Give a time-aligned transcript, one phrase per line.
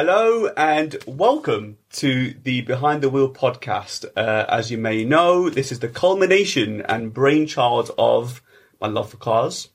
[0.00, 4.04] Hello and welcome to the Behind the Wheel podcast.
[4.16, 8.40] Uh, as you may know, this is the culmination and brainchild of
[8.80, 9.70] my love for cars,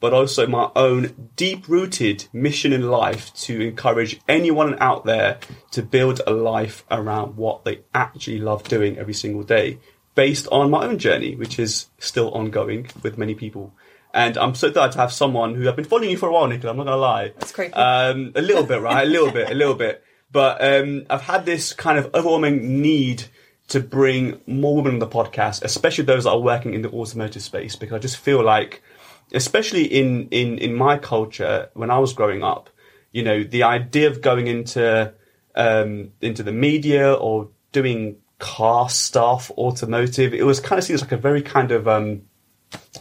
[0.00, 5.40] but also my own deep rooted mission in life to encourage anyone out there
[5.72, 9.78] to build a life around what they actually love doing every single day,
[10.14, 13.74] based on my own journey, which is still ongoing with many people.
[14.16, 16.46] And I'm so glad to have someone who I've been following you for a while,
[16.46, 16.70] Nicola.
[16.70, 17.34] I'm not gonna lie.
[17.38, 17.74] That's creepy.
[17.74, 19.06] Um, a little bit, right?
[19.06, 20.02] A little bit, a little bit.
[20.32, 23.24] But um, I've had this kind of overwhelming need
[23.68, 27.42] to bring more women on the podcast, especially those that are working in the automotive
[27.42, 28.82] space, because I just feel like,
[29.34, 32.70] especially in in in my culture, when I was growing up,
[33.12, 35.12] you know, the idea of going into
[35.54, 41.12] um, into the media or doing car stuff, automotive, it was kind of seems like
[41.12, 42.22] a very kind of um,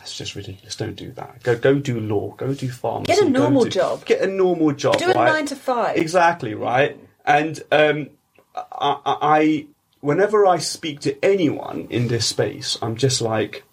[0.05, 0.76] that's just ridiculous.
[0.76, 1.41] Don't do that.
[1.41, 2.36] Go go do law.
[2.36, 3.11] Go do pharmacy.
[3.11, 4.06] Get a normal do- job.
[4.06, 5.00] Get a normal job.
[5.00, 5.25] Do a right?
[5.25, 5.97] nine to five.
[5.97, 7.00] Exactly right.
[7.25, 8.09] And um,
[8.56, 9.67] I, I, I,
[10.02, 13.64] whenever I speak to anyone in this space, I'm just like,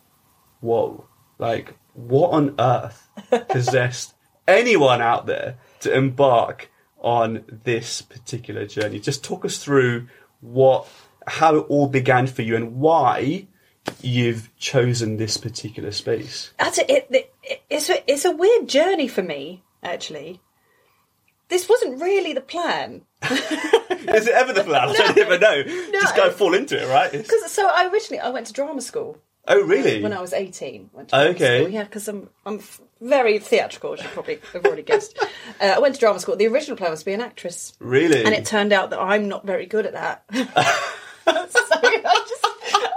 [0.60, 1.04] whoa,
[1.36, 3.10] like what on earth
[3.50, 4.14] possessed
[4.48, 9.00] anyone out there to embark on this particular journey?
[9.00, 10.08] Just talk us through
[10.40, 10.88] what,
[11.26, 13.48] how it all began for you, and why
[14.00, 16.52] you've chosen this particular space.
[16.58, 20.40] That's it, it, it- It's a, it's a weird journey for me, actually.
[21.48, 23.02] This wasn't really the plan.
[23.30, 24.88] Is it ever the plan?
[24.88, 25.62] I don't even know.
[25.92, 27.12] Just go fall into it, right?
[27.12, 30.02] Because so I originally I went to drama school oh, really?
[30.02, 30.88] when I was eighteen.
[31.12, 31.58] Okay.
[31.60, 31.68] school.
[31.72, 32.60] yeah, because I'm I'm
[33.02, 35.18] very theatrical, as you probably have already guessed.
[35.60, 36.36] uh, I went to drama school.
[36.36, 38.24] The original plan was to be an actress, Really?
[38.24, 40.24] and it turned out that I'm not very good at that.
[41.24, 42.46] so I just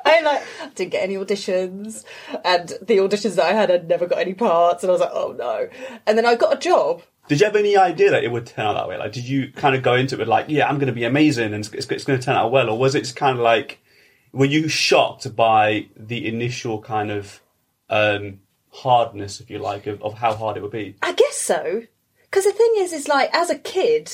[0.06, 2.04] I like didn't get any auditions,
[2.44, 5.12] and the auditions that I had, I'd never got any parts, and I was like,
[5.14, 5.68] oh no.
[6.06, 8.66] And then I got a job Did you have any idea that it would turn
[8.66, 8.98] out that way?
[8.98, 11.06] Like, did you kind of go into it with like, yeah, I'm going to be
[11.06, 13.44] amazing and it's, it's going to turn out well, or was it just kind of
[13.44, 13.80] like,
[14.32, 17.42] were you shocked by the initial kind of
[17.90, 20.96] um, hardness, if you like, of, of how hard it would be?
[21.02, 21.84] I guess so.
[22.24, 24.14] Because the thing is, is like as a kid,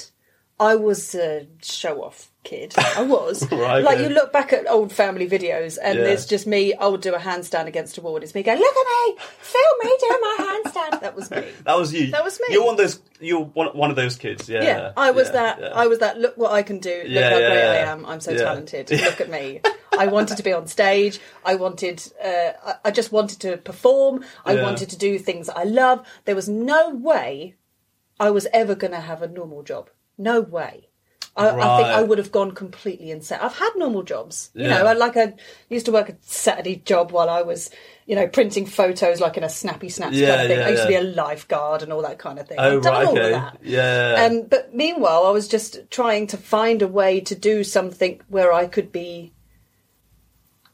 [0.60, 2.74] I was a show off kid.
[2.78, 3.48] I was.
[3.52, 6.06] Right, Like you look back at old family videos, and Yeah.
[6.06, 6.74] there's just me.
[6.74, 8.16] I would do a handstand against a wall.
[8.16, 8.88] and It's me going, "Look at
[9.18, 11.44] me, film me doing my handstand." That was me.
[11.66, 12.12] That was you.
[12.12, 12.48] That was me.
[12.54, 13.00] You're one of those.
[13.20, 14.50] You're one, one of those kids.
[14.50, 14.64] Yeah.
[14.64, 15.76] Yeah, I was yeah, that.
[15.76, 16.18] I was that.
[16.20, 17.04] Look what I can do.
[17.08, 18.06] Look how great I am.
[18.06, 18.90] I'm so talented.
[19.08, 19.62] Look at me.
[19.98, 21.20] I wanted to be on stage.
[21.46, 22.02] I wanted.
[22.24, 22.54] Uh,
[22.86, 24.24] I- just wanted to perform.
[24.46, 26.06] I wanted to do things I love.
[26.26, 27.56] There was no way
[28.20, 29.90] I was ever going to have a normal job.
[30.18, 30.90] No way.
[31.38, 33.40] I, I think I would have gone completely insane.
[33.42, 34.84] I've had normal jobs, you Yeah.
[34.84, 34.94] know.
[34.94, 35.34] Like I
[35.70, 37.70] used to work a Saturday job while I was,
[38.06, 40.60] you know, printing photos like in a snappy snaps Yeah, kind of thing.
[40.60, 42.58] yeah, I used to be a lifeguard and all that kind of thing.
[42.60, 43.06] Oh I've done right.
[43.08, 43.26] all Okay.
[43.34, 43.58] of that.
[43.64, 44.28] Yeah.
[44.30, 48.52] Um, but meanwhile, I was just trying to find a way to do something where
[48.52, 49.32] I could be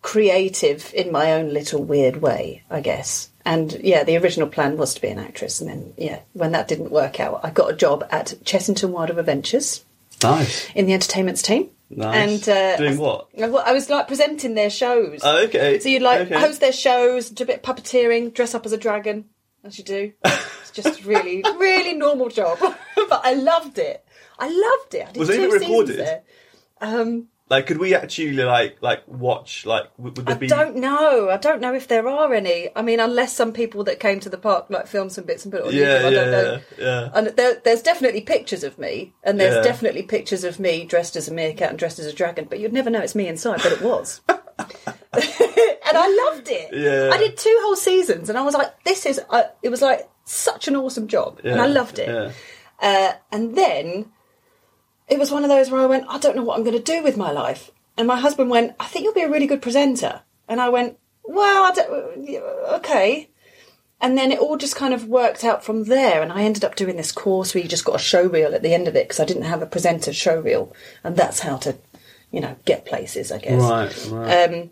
[0.01, 3.29] creative in my own little weird way, I guess.
[3.45, 5.61] And yeah, the original plan was to be an actress.
[5.61, 9.09] And then, yeah, when that didn't work out, I got a job at Chessington World
[9.09, 9.83] of Adventures
[10.23, 10.69] nice.
[10.75, 11.69] in the entertainments team.
[11.89, 12.47] Nice.
[12.47, 13.29] And uh, Doing what?
[13.37, 15.21] I, I was like presenting their shows.
[15.23, 15.79] Oh, okay.
[15.79, 16.39] So you'd like okay.
[16.39, 19.25] host their shows, do a bit of puppeteering, dress up as a dragon,
[19.63, 20.11] as you do.
[20.23, 22.59] It's just a really, really normal job,
[22.95, 24.05] but I loved it.
[24.37, 25.07] I loved it.
[25.07, 25.97] I did Was it two even scenes recorded?
[25.99, 26.21] there.
[26.81, 30.47] Um, Like, could we actually like like watch like would, would there I be?
[30.47, 31.29] don't know.
[31.29, 32.67] I don't know if there are any.
[32.75, 35.53] I mean, unless some people that came to the park like film some bits and
[35.53, 36.05] put it on Yeah, YouTube.
[36.05, 36.59] I yeah, don't know.
[36.77, 37.09] yeah, yeah.
[37.13, 39.61] And there, there's definitely pictures of me, and there's Yeah.
[39.61, 42.47] definitely pictures of me dressed as a meerkat and dressed as a dragon.
[42.49, 44.19] But you'd never know it's me inside, but it was.
[45.13, 46.73] and I loved it.
[46.73, 47.11] Yeah.
[47.13, 50.09] I did two whole seasons, and I was like, "This is." Uh, it was like
[50.25, 52.09] such an awesome job, and I loved it.
[52.09, 52.31] Yeah.
[52.79, 54.11] Uh, and then
[55.07, 56.83] it was one of those where I went, I don't know what I'm going to
[56.83, 57.71] do with my life.
[57.97, 60.21] And my husband went, I think you'll be a really good presenter.
[60.47, 63.29] And I went, well, I don't, okay.
[63.99, 66.21] And then it all just kind of worked out from there.
[66.21, 68.61] And I ended up doing this course where you just got a show reel at
[68.61, 70.73] the end of it because I didn't have a presenter show reel.
[71.03, 71.77] And that's how to,
[72.31, 73.61] you know, get places, I guess.
[73.61, 74.07] Right.
[74.11, 74.49] Right.
[74.49, 74.69] Um,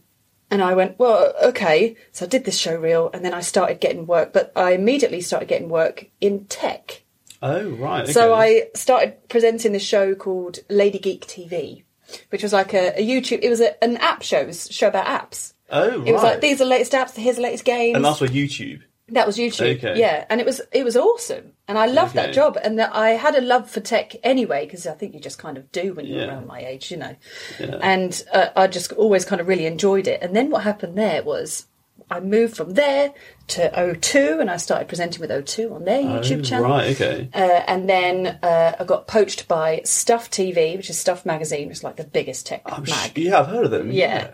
[0.51, 1.95] and I went, well, okay.
[2.11, 5.21] So I did this show reel and then I started getting work, but I immediately
[5.21, 7.01] started getting work in tech.
[7.45, 8.07] Oh right.
[8.07, 8.33] So.
[8.33, 11.83] I started presenting this show called Lady Geek TV,
[12.29, 13.39] which was like a, a YouTube.
[13.41, 15.53] It was a, an app show, it was a show about apps.
[15.69, 16.07] Oh right.
[16.07, 17.15] It was like these are the latest apps.
[17.15, 17.95] Here's the latest games.
[17.95, 18.81] And that's for YouTube.
[19.09, 19.77] that was YouTube.
[19.77, 19.99] Okay.
[19.99, 22.27] Yeah, and it was it was awesome, and I loved Okay.
[22.27, 22.57] that job.
[22.63, 25.57] And that I had a love for tech anyway, because I think you just kind
[25.57, 26.27] of do when you're Yeah.
[26.27, 27.15] around my age, you know.
[27.59, 27.79] Yeah.
[27.81, 30.21] And uh, I just always kind of really enjoyed it.
[30.23, 31.65] And then what happened there was
[32.09, 33.13] I moved from there
[33.47, 36.69] to O2 and I started presenting with O2 on their YouTube Oh, channel.
[36.69, 36.91] Right.
[36.99, 37.29] Okay.
[37.33, 41.77] Uh, and then uh, I got poached by Stuff TV, which is Stuff Magazine, which
[41.77, 43.11] is like the biggest tech I'm mag.
[43.15, 43.91] sh- yeah, I've heard of them.
[43.91, 44.29] Yeah.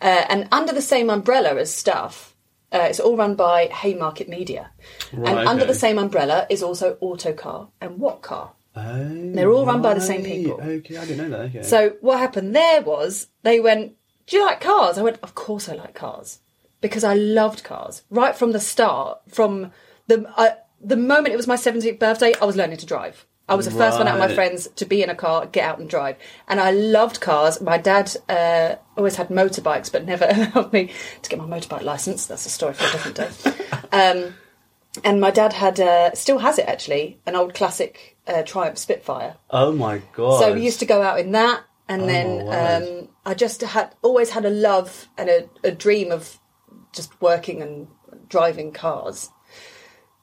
[0.00, 2.34] Uh, and under the same umbrella as Stuff,
[2.72, 4.70] uh, it's all run by Haymarket Media.
[5.12, 8.50] Right, and under the same umbrella is also Autocar and Whatcar.
[8.78, 10.60] Oh, They're all run by the same people.
[10.60, 11.46] Okay, I didn't know that.
[11.46, 11.62] Okay.
[11.62, 13.94] So what happened there was they went,
[14.26, 16.40] "Do you like cars?" I went, "Of course I like cars,"
[16.80, 19.18] because I loved cars right from the start.
[19.28, 19.72] From
[20.06, 23.26] the I, the moment it was my seventeenth birthday, I was learning to drive.
[23.48, 25.62] I was the first one out of my friends to be in a car, get
[25.64, 26.16] out and drive,
[26.48, 27.60] and I loved cars.
[27.60, 30.90] My dad uh, always had motorbikes, but never allowed me
[31.22, 32.26] to get my motorbike license.
[32.26, 33.30] That's a story for a different day.
[33.92, 34.34] um,
[35.04, 39.36] and my dad had, uh, still has it actually, an old classic uh, Triumph Spitfire.
[39.50, 40.40] oh my god.
[40.40, 43.94] So we used to go out in that, and Oh, then um, I just had
[44.02, 46.40] always had a love and a, a dream of
[46.96, 47.86] just working and
[48.28, 49.30] driving cars.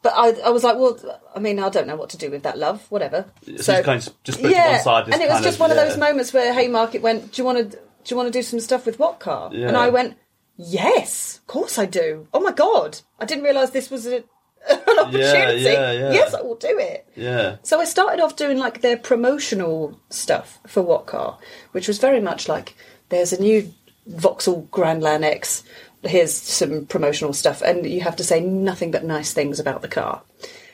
[0.01, 0.99] But I, I was like, well,
[1.33, 2.85] I mean, I don't know what to do with that love.
[2.91, 3.25] Whatever.
[3.57, 5.61] So you kind of just put it to yeah, side, and it was just of-
[5.61, 7.77] one of those moments where Haymarket went, "Do you want to?
[7.77, 9.69] Do you want to do some stuff with what car?" Yeah.
[9.69, 10.17] And I went,
[10.57, 14.17] "Yes, of course I do." Oh my god, I didn't realise this was a,
[14.69, 15.61] an opportunity.
[15.61, 16.11] yeah, yeah.
[16.11, 17.07] Yes, I will do it.
[17.15, 17.57] Yeah.
[17.63, 21.37] So I started off doing like their promotional stuff for What Car,
[21.71, 22.75] which was very much like
[23.07, 23.73] there's a new
[24.05, 25.63] Vauxhall Grandland X.
[26.05, 29.88] Here's some promotional stuff, and you have to say nothing but nice things about the
[29.88, 30.21] car.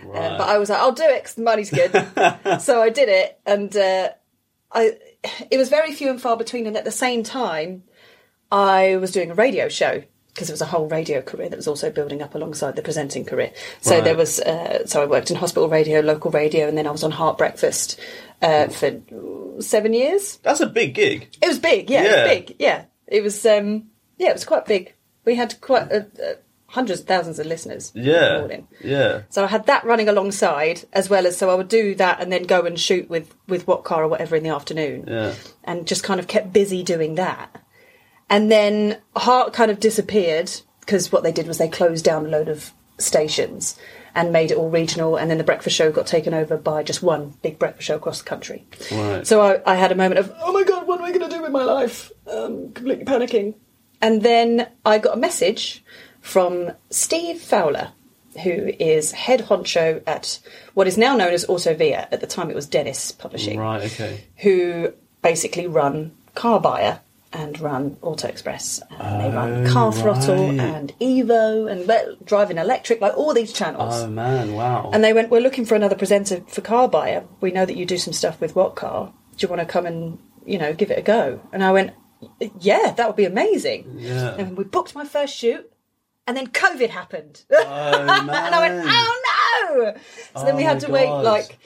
[0.02, 1.92] Uh, but I was like, I'll do it 'cause the money's good.
[2.62, 4.10] so I did it, and uh,
[4.72, 4.98] I
[5.52, 6.66] it was very few and far between.
[6.68, 7.84] And at the same time,
[8.52, 10.04] I was doing a radio show
[10.34, 13.26] because it was a whole radio career that was also building up alongside the presenting
[13.26, 13.52] career.
[13.82, 14.04] So Right.
[14.06, 17.04] there was, uh, so I worked in hospital radio, local radio, and then I was
[17.04, 18.00] on Heart Breakfast
[18.42, 19.02] uh, for
[19.60, 20.38] seven years.
[20.44, 21.28] That's a big gig.
[21.42, 22.86] It was big, yeah, it was big, yeah.
[23.08, 23.88] It was, um,
[24.18, 24.94] yeah, it was quite big.
[25.26, 26.34] We had quite uh, uh,
[26.68, 27.92] hundreds of thousands of listeners.
[27.96, 28.40] Yeah.
[28.40, 28.68] morning.
[28.84, 29.24] Yeah.
[29.30, 32.32] So I had that running alongside as well as so I would do that and
[32.32, 35.06] then go and shoot with with what car or whatever in the afternoon.
[35.08, 35.34] Yeah.
[35.64, 37.64] And just kind of kept busy doing that.
[38.30, 40.52] And then Heart kind of disappeared
[40.82, 43.78] because what they did was they closed down a load of stations
[44.14, 47.02] and made it all regional and then the breakfast show got taken over by just
[47.02, 48.68] one big breakfast show across the country.
[48.92, 49.26] Right.
[49.26, 51.36] So I, I had a moment of, oh my god, what am I going to
[51.36, 52.12] do with my life?
[52.28, 53.56] Um, completely panicking.
[54.02, 55.84] And then I got a message
[56.22, 57.92] from Steve Fowler,
[58.44, 60.40] who is head honcho at
[60.74, 62.08] what is now known as Autovia.
[62.12, 63.84] At the time, it was Dennis Publishing, Right.
[63.92, 64.24] Okay.
[64.38, 67.02] who basically run Car Buyer
[67.34, 68.82] and run Auto Express.
[69.00, 73.54] And they run Oh, Car Throttle and Evo and well, Driving Electric, like all these
[73.54, 73.94] channels.
[73.96, 74.54] Oh man!
[74.54, 74.90] Wow.
[74.94, 77.26] And they went, We're looking for another presenter for Car Buyer.
[77.42, 79.12] We know that you do some stuff with What Car.
[79.38, 81.40] Do you want to come and, you know, give it a go?
[81.54, 81.92] And I went,
[82.60, 83.96] Yeah, that would be amazing.
[83.98, 84.36] Yeah.
[84.36, 85.72] And we booked my first shoot,
[86.28, 87.44] and then COVID happened.
[87.52, 87.58] Oh,
[88.02, 88.86] and I went.
[88.88, 89.22] Oh
[89.76, 89.94] no!
[90.36, 91.58] So then we Oh, had to wait like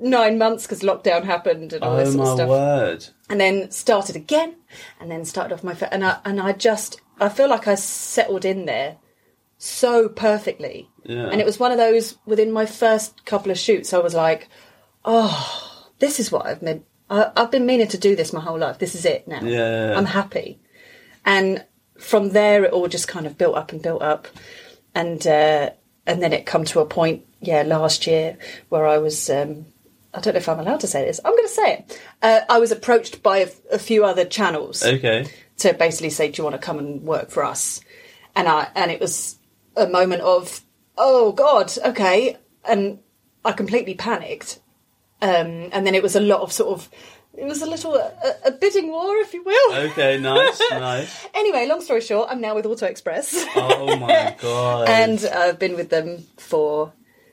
[0.00, 3.06] nine months because lockdown happened and all this oh sort my of stuff word!
[3.28, 4.56] and then started again
[5.00, 7.74] and then started off my fir- and I and I just I feel like I
[7.74, 8.96] settled in there
[9.58, 10.88] so perfectly.
[11.04, 11.26] Yeah.
[11.28, 14.48] And it was one of those within my first couple of shoots I was like,
[15.04, 18.58] "Oh, this is what I've been I, I've been meaning to do this my whole
[18.58, 18.78] life.
[18.78, 19.40] This is it now.
[19.42, 19.94] Yeah.
[19.96, 20.58] I'm happy."
[21.24, 21.64] And
[21.98, 24.26] from there it all just kind of built up and built up
[24.94, 25.68] and uh
[26.06, 28.38] and then it come to a point yeah last year
[28.70, 29.66] where I was um
[30.14, 31.20] I don't know if I'm allowed to say this.
[31.24, 32.00] I'm going to say it.
[32.20, 35.28] Uh, I was approached by a, a few other channels Okay.
[35.58, 37.80] to basically say, "Do you want to come and work for us?"
[38.34, 39.38] And I and it was
[39.76, 40.62] a moment of,
[40.98, 42.98] "Oh God, okay," and
[43.44, 44.58] I completely panicked.
[45.22, 46.88] Um, and then it was a lot of sort of,
[47.36, 48.12] it was a little a,
[48.46, 49.74] a bidding war, if you will.
[49.90, 50.18] Okay.
[50.18, 50.60] Nice.
[50.70, 51.26] nice.
[51.34, 54.88] Anyway, long story short, I'm now with Auto Express, Oh my god.
[54.88, 56.92] and I've been with them for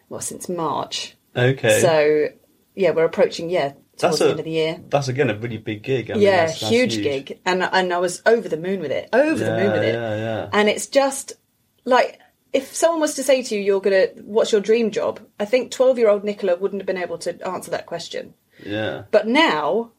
[0.10, 1.16] well since March.
[1.36, 1.82] okay.
[1.82, 2.28] So
[2.76, 4.80] yeah, we're approaching yeah that's towards the end of the year.
[4.90, 6.12] that's again a really big gig.
[6.12, 8.92] I mean, yeah, that's- that's huge, gig, and and I was over the moon with
[8.92, 9.96] it, over the moon with it.
[9.96, 10.50] Yeah, yeah.
[10.54, 11.34] And it's just
[11.86, 12.20] like
[12.54, 15.72] if someone was to say to you, "You're gonna, what's your dream job?" I think
[15.72, 18.34] twelve-year-old Nicola wouldn't have been able to answer that question.
[18.66, 19.04] Yeah.
[19.12, 19.92] But now,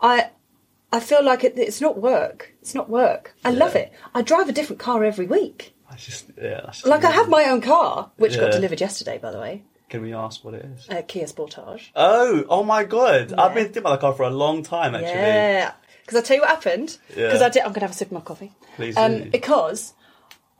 [0.00, 0.30] I
[0.92, 2.54] I feel like it, it's not work.
[2.62, 3.34] It's not work.
[3.44, 3.92] I love it.
[4.14, 5.74] I drive a different car every week.
[5.90, 6.60] I just yeah.
[6.64, 10.02] That's Like I have my own car, which got delivered yesterday, by the way, Can
[10.02, 10.88] we ask what it is?
[10.88, 11.88] uh, Kia Sportage.
[11.96, 13.32] Oh, oh my god!
[13.34, 15.10] I've been thinking about the car for a long time actually.
[15.10, 15.72] Yeah,
[16.06, 16.96] because I tell you what happened.
[17.16, 17.26] Yeah.
[17.26, 17.62] Because I did.
[17.64, 18.52] I'm gonna have a sip of my coffee.
[18.76, 19.30] Please Um, do.
[19.30, 19.92] because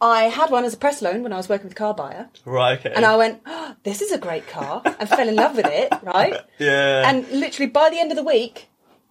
[0.03, 2.79] I had one as a press loan when I was working with Car Buyer, Right.
[2.79, 2.93] Okay.
[2.95, 5.93] and I went, oh, "This is a great car," and fell in love with it.
[6.03, 7.09] Right, yeah.
[7.09, 8.69] and literally by the end of the week,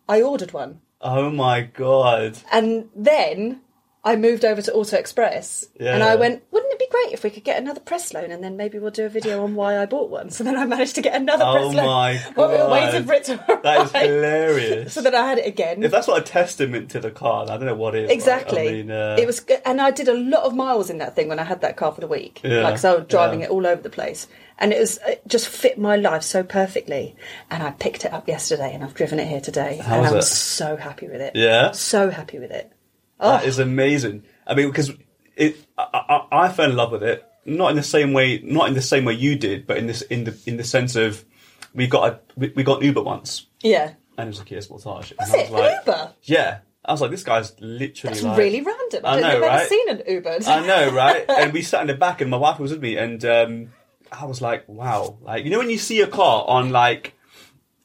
[0.08, 2.40] I ordered one, oh my god.
[2.52, 3.62] and then
[4.02, 5.94] I moved over to Auto Express, Yeah.
[5.94, 8.42] and I went, "Wouldn't it be great if we could get another press loan, and
[8.42, 10.96] then maybe we'll do a video on why I bought one?" So then I managed
[10.96, 13.62] to get another Oh press loan my while we were waiting for it to arrive.
[13.64, 14.94] That is hilarious.
[14.94, 15.84] So then I had it again.
[15.84, 18.10] if that's not a testament to the car, I don't know what is.
[18.10, 18.70] Exactly.
[18.70, 21.28] I mean, uh, it was, and I did a lot of miles in that thing
[21.28, 22.40] when I had that car for the week.
[22.44, 23.48] Yeah, Like, so I was driving yeah.
[23.48, 24.28] it all over the place,
[24.58, 27.18] and it was it just fit my life so perfectly.
[27.52, 30.18] And I picked it up yesterday, and I've driven it here today, How and I'm
[30.20, 30.22] it?
[30.24, 31.34] so happy with it.
[31.36, 31.72] Yeah?
[31.72, 32.72] so happy with it.
[33.20, 34.24] That is amazing.
[34.48, 34.92] I mean, because
[35.36, 37.26] it, I, I, I fell in love with it.
[37.46, 40.02] Not in the same way, not in the same way you did, but in this,
[40.04, 41.26] in the, in the sense of
[41.74, 43.94] we got a, we, we got an Uber once, yeah.
[44.18, 44.86] and it was a Kia Sportage.
[44.86, 46.14] Was and I it was an Uber?
[46.24, 49.06] Yeah, I was like, this guy's literally It's like, really random.
[49.06, 49.70] I, I know, I've ever right?
[49.70, 50.38] seen an Uber.
[50.46, 51.26] I know, right?
[51.30, 53.70] and we sat in the back, and my wife was with me, and um,
[54.12, 57.16] I was like, "Wow!" Like you know, when you see a car on like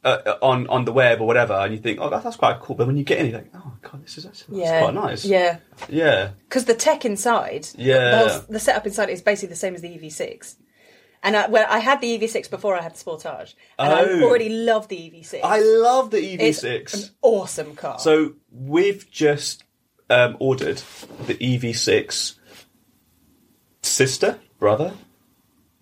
[0.05, 2.77] uh, on on the web or whatever, and you think, "Oh, that's, that's quite cool,"
[2.77, 4.95] but when you get in, you're like, "Oh god, this is actually that's yeah, quite
[4.95, 5.59] nice." Yeah,
[5.89, 8.11] yeah, because the tech inside, Yeah.
[8.11, 10.57] the, whole- the setup inside is basically the same as the EV6.
[11.23, 14.25] And I, well, I had the EV6 before I had the Sportage, and I Oh.
[14.25, 15.41] already love the EV6.
[15.43, 16.65] I love the EV6.
[16.65, 17.99] It's an awesome car.
[17.99, 19.65] So we've just
[20.11, 20.83] um, ordered
[21.27, 22.35] the EV6
[23.83, 24.93] sister brother.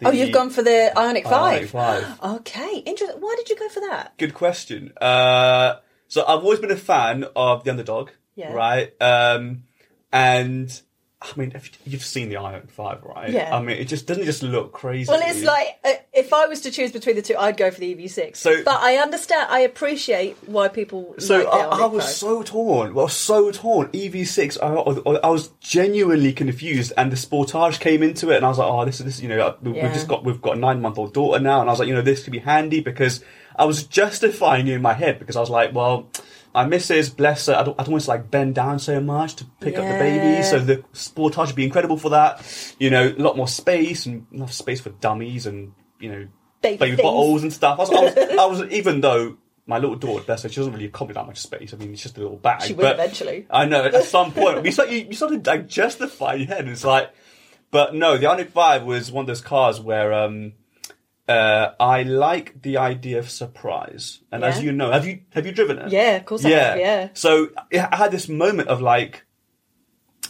[0.04, 1.70] Oh, you've gone for the Ioniq Ioniq 5.
[1.70, 2.20] 5.
[2.40, 3.20] Okay, interesting.
[3.20, 4.16] Why did you go for that?
[4.18, 4.92] Good question.
[5.00, 5.76] Uh,
[6.08, 8.52] so I've always been a fan of the underdog, Yeah.
[8.52, 8.92] right?
[9.00, 9.64] Um,
[10.12, 10.80] and
[11.24, 13.30] I mean, if you've seen the Ioniq Five, right?
[13.30, 13.56] Yeah.
[13.56, 15.10] I mean, it just doesn't it just look crazy.
[15.10, 17.80] Well, it's like uh, if I was to choose between the two, I'd go for
[17.80, 18.36] the EV6.
[18.36, 21.14] So- but I understand, I appreciate why people.
[21.18, 22.94] So like I, I was so torn.
[22.94, 23.88] Well, so torn.
[23.88, 24.58] EV6.
[24.62, 28.58] I, I, I was genuinely confused, and the Sportage came into it, and I was
[28.58, 29.84] like, "Oh, this is this." You know, Yeah.
[29.84, 31.88] we've just got we've got a nine month old daughter now, and I was like,
[31.88, 33.24] you know, this could be handy because
[33.56, 36.10] I was justifying it in my head because I was like, well.
[36.54, 39.36] My missus, bless her, I don't, I don't want to like bend down so much
[39.36, 42.74] to pick up the baby, so the Sportage would be incredible for that.
[42.78, 46.28] You know, a lot more space and enough space for dummies and you know
[46.62, 47.78] Baby baby, bottles and stuff.
[47.78, 50.72] I was, I was, I was even though my little daughter, bless her, she doesn't
[50.72, 51.72] really accommodate that much space.
[51.72, 52.62] I mean, it's just a little bag.
[52.62, 53.46] She will but eventually.
[53.50, 53.84] I know.
[53.84, 56.60] At some point, you start you, you start to like justify your head.
[56.60, 57.12] And it's like,
[57.70, 60.52] but no, the Ioniq Five was one of those cars where um,
[61.28, 64.20] uh, I like the idea of surprise.
[64.32, 65.92] And as you know, have you have you driven it?
[65.92, 67.08] Yeah, of course I have, yeah.
[67.14, 69.24] So I had this moment of like,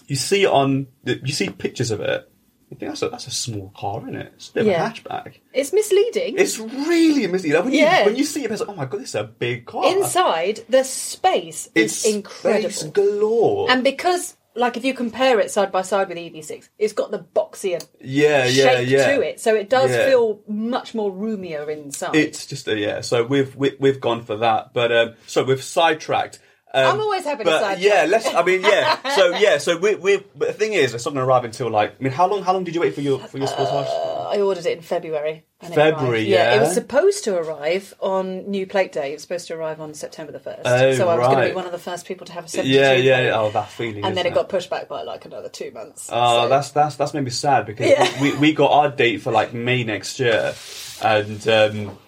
[0.06, 2.28] you see on, you see pictures of it.
[2.70, 4.32] You think that's a that's a small car, isn't it?
[4.36, 4.86] It's a bit Yeah.
[4.86, 5.34] of a hatchback.
[5.52, 6.36] It's misleading.
[6.38, 7.56] It's really misleading.
[7.56, 7.98] Like when Yeah.
[8.00, 9.84] you when you see it, it's like, oh my god, this is a big car.
[9.94, 12.70] Inside, the space it's is incredible.
[12.70, 13.70] space galore.
[13.70, 17.18] And because, like, if you compare it side by side with EV6, it's got the
[17.20, 19.14] boxier yeah, yeah, shape yeah.
[19.16, 20.06] to it, so it does Yeah.
[20.06, 22.14] feel much more roomier inside.
[22.14, 23.00] It's just a yeah.
[23.00, 26.38] So we've we, we've gone for that, but um, so we've sidetracked.
[26.74, 27.84] Um, I'm always happy to but sidetrack.
[27.84, 28.26] yeah, let's.
[28.34, 28.96] I mean, yeah.
[29.14, 30.24] So yeah, so we we.
[30.34, 31.96] But the thing is, it's not going to arrive until like.
[32.00, 32.42] I mean, how long?
[32.42, 34.08] How long did you wait for your for your Sportage?
[34.32, 35.44] I ordered it in February.
[35.60, 36.28] it February, arrived.
[36.28, 36.54] yeah?
[36.54, 39.10] It was supposed to arrive on New Plate Day.
[39.10, 40.60] It was supposed to arrive on September the 1st.
[40.64, 42.48] Oh, so I was going to be one of the first people to have a
[42.48, 43.16] 72 yeah, yeah.
[43.16, 43.30] plate.
[43.32, 43.96] Oh, that feeling.
[44.06, 46.08] And then isn't it got pushed back by like another two months.
[46.10, 48.22] Oh, So- that's that's that's made me sad because Yeah.
[48.22, 50.54] we, we got our date for like May next year,
[51.02, 51.98] and um,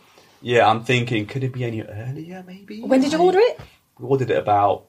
[0.41, 2.43] yeah, I'm thinking could it be any earlier?
[2.47, 2.81] Maybe.
[2.81, 3.61] When did you order it?
[3.99, 4.87] We ordered it about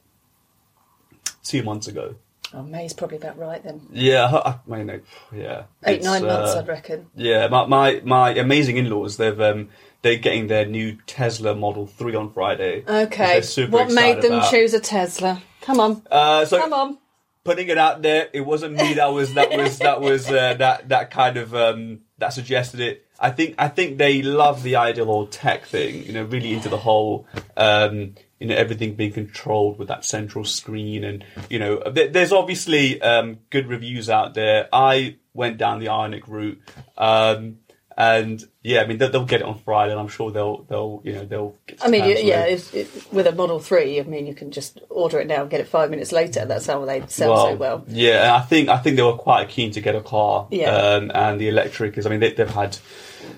[1.44, 2.16] two months ago.
[2.54, 3.82] Oh, May's probably about right then.
[3.92, 5.02] Yeah, I, I mean,
[5.34, 7.08] yeah, Eight, It's, nine months, uh, I'd reckon.
[7.16, 9.18] Yeah, my, my my amazing in-laws.
[9.18, 9.70] They've um
[10.04, 12.84] they're getting their new Tesla Model Three on Friday.
[12.88, 13.42] Okay.
[13.70, 14.52] What made them about.
[14.52, 15.42] choose a Tesla?
[15.62, 16.02] Come on.
[16.10, 16.98] Uh, so Come on.
[17.44, 20.90] putting it out there, it wasn't me that was that was that was uh, that
[20.90, 23.06] that kind of um, that suggested it.
[23.20, 26.04] I think I think they love the idea of all tech thing.
[26.06, 27.28] You know, really into the whole.
[27.58, 32.32] Um, you know everything being controlled with that central screen, and you know there, there's
[32.32, 34.68] obviously um, good reviews out there.
[34.74, 36.62] I went down the Ioniq route,
[36.98, 37.60] um,
[37.98, 41.02] and yeah, I mean they'll, they'll get it on Friday, and I'm sure they'll they'll
[41.06, 41.58] you know they'll.
[41.66, 44.52] Get I mean, you, yeah, if, if, with a Model 3, I mean, you can
[44.52, 46.46] just order it now and get it five minutes later.
[46.46, 47.86] That's how they sell so well.
[47.88, 50.48] Yeah, and I think I think they were quite keen to get a car.
[50.52, 50.72] Yeah.
[50.72, 52.06] Um, and the electric is.
[52.06, 52.78] I mean, they, they've had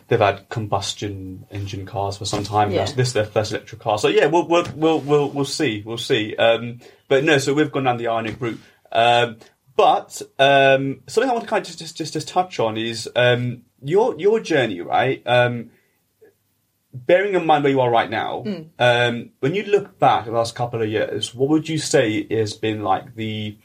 [0.07, 2.75] they've had combustion engine cars for some time now.
[2.75, 2.85] Yeah.
[2.85, 3.97] So this is their first electric car.
[3.97, 5.83] So yeah, we'll we'll we'll we'll, we'll see.
[5.85, 6.35] We'll see.
[6.35, 8.59] Um, but no, so we've gone down the Ioniq route.
[8.91, 9.37] Um,
[9.75, 13.09] but um, something I want to kind of just just just, just touch on is
[13.15, 15.21] um, your your journey, right?
[15.25, 15.71] Um,
[16.93, 18.43] bearing in mind where you are right now,
[18.79, 22.53] um, when you look back the last couple of years, what would you say has
[22.53, 23.57] been like the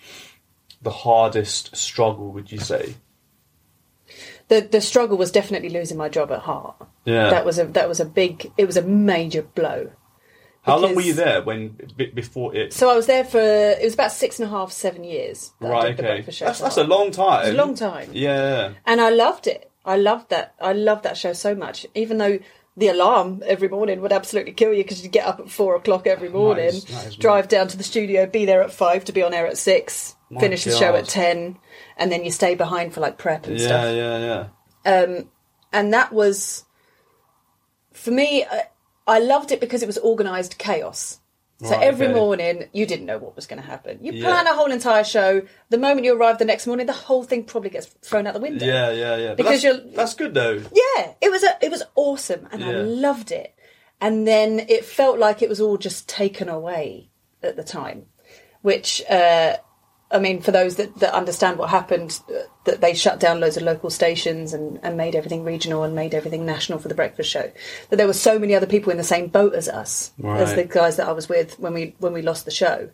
[0.82, 2.32] the hardest struggle?
[2.32, 2.94] Would you say?
[4.48, 6.76] The the struggle was definitely losing my job at Heart.
[7.04, 7.30] Yeah.
[7.30, 9.90] That was a that was a big it was a major blow
[10.62, 12.72] How long were you there when b- before it?
[12.72, 15.52] So I was there for it was about six and a half, seven years.
[15.60, 16.22] Right, okay.
[16.22, 17.46] That's, that's a long time.
[17.46, 18.10] It's a long time.
[18.12, 18.72] Yeah.
[18.86, 19.70] and I loved it.
[19.84, 20.54] I loved that.
[20.60, 21.86] I loved that show so much.
[21.94, 22.38] Even though
[22.76, 26.06] the alarm every morning would absolutely kill you because you'd get up at four o'clock
[26.06, 29.22] every morning, that is drive down to the studio, be there at five to be
[29.22, 31.58] on air at six, My finish the show at ten,
[31.96, 33.84] and then you stay behind for like prep and Yeah, stuff.
[33.84, 34.48] yeah, yeah.
[34.84, 35.00] Yeah.
[35.02, 35.30] Um,
[35.72, 36.64] and that was,
[37.92, 38.64] for me, I,
[39.06, 41.18] I loved it because it was organised chaos.
[41.62, 42.14] So Right, every okay.
[42.16, 43.98] morning, you didn't know what was going to happen.
[44.02, 44.24] You Yeah.
[44.28, 45.42] plan a whole entire show.
[45.70, 48.40] The moment you arrive the next morning, the whole thing probably gets thrown out the
[48.40, 48.66] window.
[48.66, 49.28] Yeah, yeah, yeah.
[49.28, 50.54] But Because that's, you're- that's good though.
[50.74, 53.54] Yeah, it was a, it was awesome, and I loved it.
[54.00, 57.10] And then it felt like it was all just taken away
[57.44, 58.06] at the time,
[58.62, 59.58] which uh,
[60.12, 63.56] I mean, for those that, that understand what happened, uh, that they shut down loads
[63.56, 67.30] of local stations and, and made everything regional and made everything national for the breakfast
[67.30, 67.50] show.
[67.88, 70.64] That there were so many other people in the same boat as us, as the
[70.64, 72.90] guys that I was with when we when we lost the show,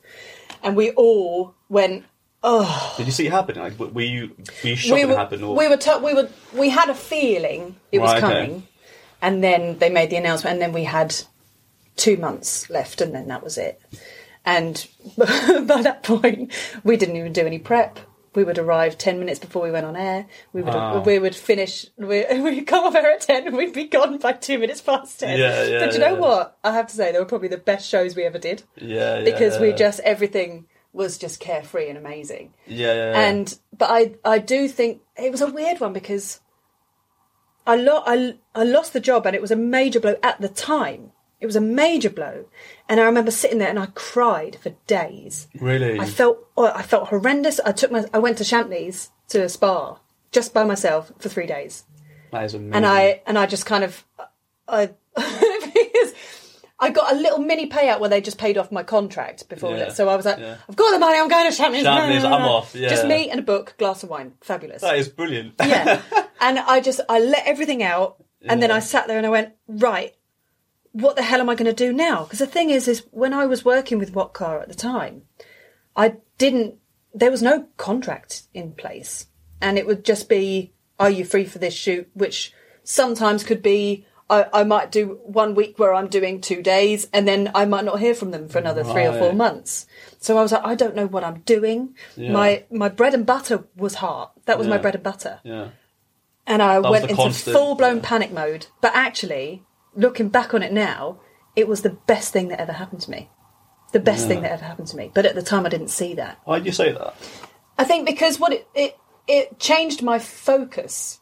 [0.62, 2.04] and we all went.
[2.40, 3.56] Oh, Did you see it happen?
[3.56, 4.30] Like, were you
[4.62, 5.42] were you shocked we it happened?
[5.42, 8.44] Or we were, to- we were, we had a feeling it was Right, okay.
[8.46, 8.68] coming,
[9.20, 11.16] and then they made the announcement, and then we had
[11.96, 13.82] two months left, and then that was it.
[14.56, 14.86] And
[15.18, 16.52] by that point,
[16.82, 17.98] we didn't even do any prep.
[18.34, 20.26] We would arrive ten minutes before we went on air.
[20.52, 21.00] We would Wow.
[21.02, 21.86] we would finish.
[21.96, 25.20] We we'd come off air at ten, and we'd be gone by two minutes past
[25.20, 25.38] ten.
[25.38, 26.20] Yeah, yeah, But you know yeah.
[26.20, 26.58] what?
[26.64, 29.24] I have to say they were probably the best shows we ever did yeah, yeah,
[29.24, 33.20] because we just everything was just carefree and amazing yeah, yeah, yeah.
[33.28, 36.40] and but I I do think it was a weird one because
[37.66, 40.48] I lo- I I lost the job and it was a major blow at the
[40.48, 41.12] time.
[41.40, 42.46] It was a major blow,
[42.88, 45.46] and I remember sitting there and I cried for days.
[45.60, 47.60] really I felt oh, I felt horrendous.
[47.60, 49.98] I took my I went to Champneys to a spa
[50.32, 51.84] just by myself for three days,
[52.32, 52.74] that is amazing.
[52.74, 54.04] and I and I just kind of
[54.66, 56.14] I because
[56.80, 59.92] I got a little mini payout where they just paid off my contract before Yeah.
[59.92, 60.56] So I was like, yeah.
[60.68, 61.18] I've got the money.
[61.18, 61.84] I'm going to Champneys.
[61.84, 62.88] Champneys, I'm off, yeah.
[62.88, 64.82] Just me and a book, glass of wine, fabulous.
[64.82, 65.54] that is brilliant.
[65.60, 66.02] yeah,
[66.40, 69.54] and I just I let everything out, and then I sat there and I went
[69.66, 70.14] right.
[70.92, 72.24] What the hell am I going to do now?
[72.24, 75.22] Because the thing is, is when I was working with Whatcar at the time,
[75.96, 76.76] I didn't.
[77.14, 79.26] There was no contract in place,
[79.60, 82.52] and it would just be, "Are you free for this shoot?" Which
[82.84, 87.28] sometimes could be, I, I might do one week where I'm doing two days, and
[87.28, 89.36] then I might not hear from them for another three or four Right.
[89.36, 89.86] months.
[90.20, 91.94] So I was like, I don't know what I'm doing.
[92.16, 92.32] Yeah.
[92.32, 94.30] My my bread and butter was heart.
[94.46, 94.82] That was my Yeah.
[94.82, 95.68] bread and butter yeah.
[96.46, 98.02] and I was went the into constant, full blown yeah.
[98.04, 98.66] panic mode.
[98.80, 99.64] But actually,
[99.98, 101.20] looking back on it now,
[101.56, 103.28] it was the best thing that ever happened to me.
[103.92, 104.28] The best Yeah.
[104.28, 105.10] thing that ever happened to me.
[105.12, 106.38] But at the time, I didn't see that.
[106.44, 107.14] Why did you say that?
[107.76, 111.20] I think because what it it, it changed my focus,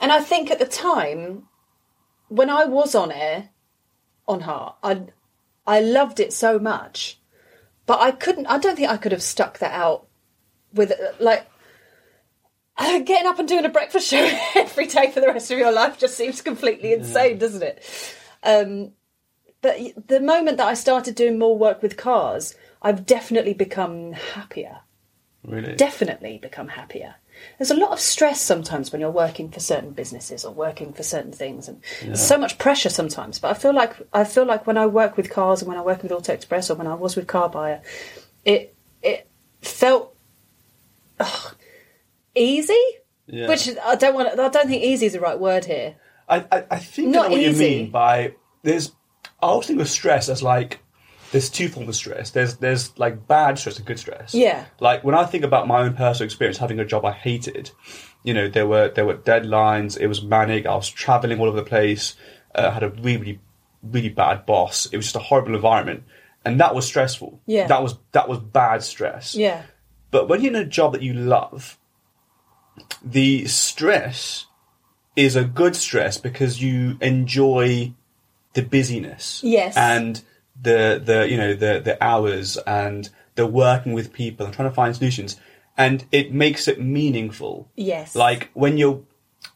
[0.00, 1.48] and I think at the time,
[2.28, 3.50] when I was on air,
[4.26, 5.02] on Heart, I
[5.66, 7.18] I loved it so much,
[7.86, 8.46] but I couldn't.
[8.46, 10.06] I don't think I could have stuck that out
[10.72, 11.46] with like.
[12.76, 15.72] Uh, Getting up and doing a breakfast show every day for the rest of your
[15.72, 18.16] life just seems completely insane, doesn't it?
[18.42, 18.92] Um,
[19.62, 24.80] but the moment that I started doing more work with cars, I've definitely become happier
[25.44, 25.74] Really?
[25.74, 27.16] definitely become happier.
[27.58, 31.02] There's a lot of stress sometimes when you're working for certain businesses or working for
[31.02, 33.38] certain things, and there's so much pressure sometimes.
[33.38, 35.82] But I feel like I feel like when I work with cars and when I
[35.82, 37.82] work with Auto Express or when I was with Car Buyer,
[38.44, 39.28] it it
[39.60, 40.16] felt
[41.20, 41.56] ugh,
[42.34, 42.80] easy.
[43.26, 43.48] Yeah.
[43.48, 44.28] Which I don't want.
[44.38, 45.96] I don't think easy is the right word here.
[46.28, 47.64] I, I, I think Not I what easy.
[47.64, 48.92] you mean by there's.
[49.42, 50.80] I always think of stress as like
[51.32, 52.30] there's two forms of stress.
[52.30, 54.34] There's there's like bad stress and good stress.
[54.34, 54.64] Yeah.
[54.80, 57.70] Like when I think about my own personal experience having a job I hated,
[58.22, 59.98] you know, there were there were deadlines.
[59.98, 60.66] It was manic.
[60.66, 62.14] I was traveling all over the place.
[62.54, 63.40] Uh, had a really
[63.82, 64.86] really bad boss.
[64.86, 66.04] It was just a horrible environment,
[66.44, 67.40] and that was stressful.
[67.46, 67.66] Yeah.
[67.68, 69.34] That was that was bad stress.
[69.34, 69.62] Yeah,
[70.10, 71.78] But when you're in a job that you love,
[73.02, 74.46] the stress
[75.16, 77.92] is a good stress because you enjoy
[78.54, 79.40] the busyness.
[79.44, 79.76] Yes.
[79.76, 80.22] And
[80.60, 84.74] the the you know the the hours and the working with people and trying to
[84.74, 85.36] find solutions.
[85.76, 87.68] And it makes it meaningful.
[87.74, 89.02] yes, Like when you're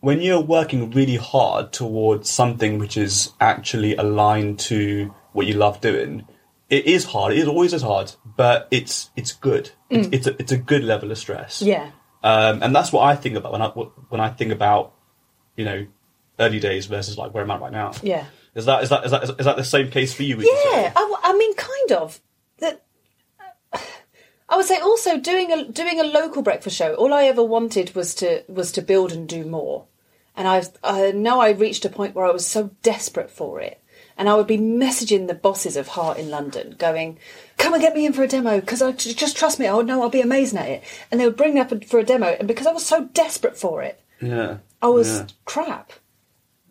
[0.01, 5.81] when you're working really hard towards something which is actually aligned to what you love
[5.81, 6.27] doing,
[6.69, 7.33] it is hard.
[7.35, 9.71] It is always as hard, but it's it's good.
[9.91, 11.63] It's it's a, it's a good level of stress.
[11.63, 11.67] Mm.
[11.67, 11.91] yeah.
[12.23, 14.95] Um, and that's what I think about when I when I think about
[15.57, 15.87] you know
[16.39, 17.93] early days versus like where I'm at right now.
[18.03, 18.27] Yeah.
[18.55, 20.37] Is that is that is that is that the same case for you?
[20.37, 20.83] would you say?
[20.83, 22.21] Yeah, I, w- I mean, kind of.
[22.59, 22.83] That
[24.49, 26.95] I would say also doing a doing a local breakfast show.
[26.95, 29.85] All I ever wanted was to was to build and do more,
[30.35, 33.81] and I I know I reached a point where I was so desperate for it,
[34.17, 37.19] And I would be messaging the bosses of Heart in London, going,
[37.59, 39.67] "Come and get me in for a demo, because I just trust me.
[39.67, 42.05] Oh no, I'll be amazing at it." And they would bring me up for a
[42.05, 44.59] demo, and because I was so desperate for it, Yeah.
[44.83, 45.27] I was Yeah.
[45.45, 45.93] crap.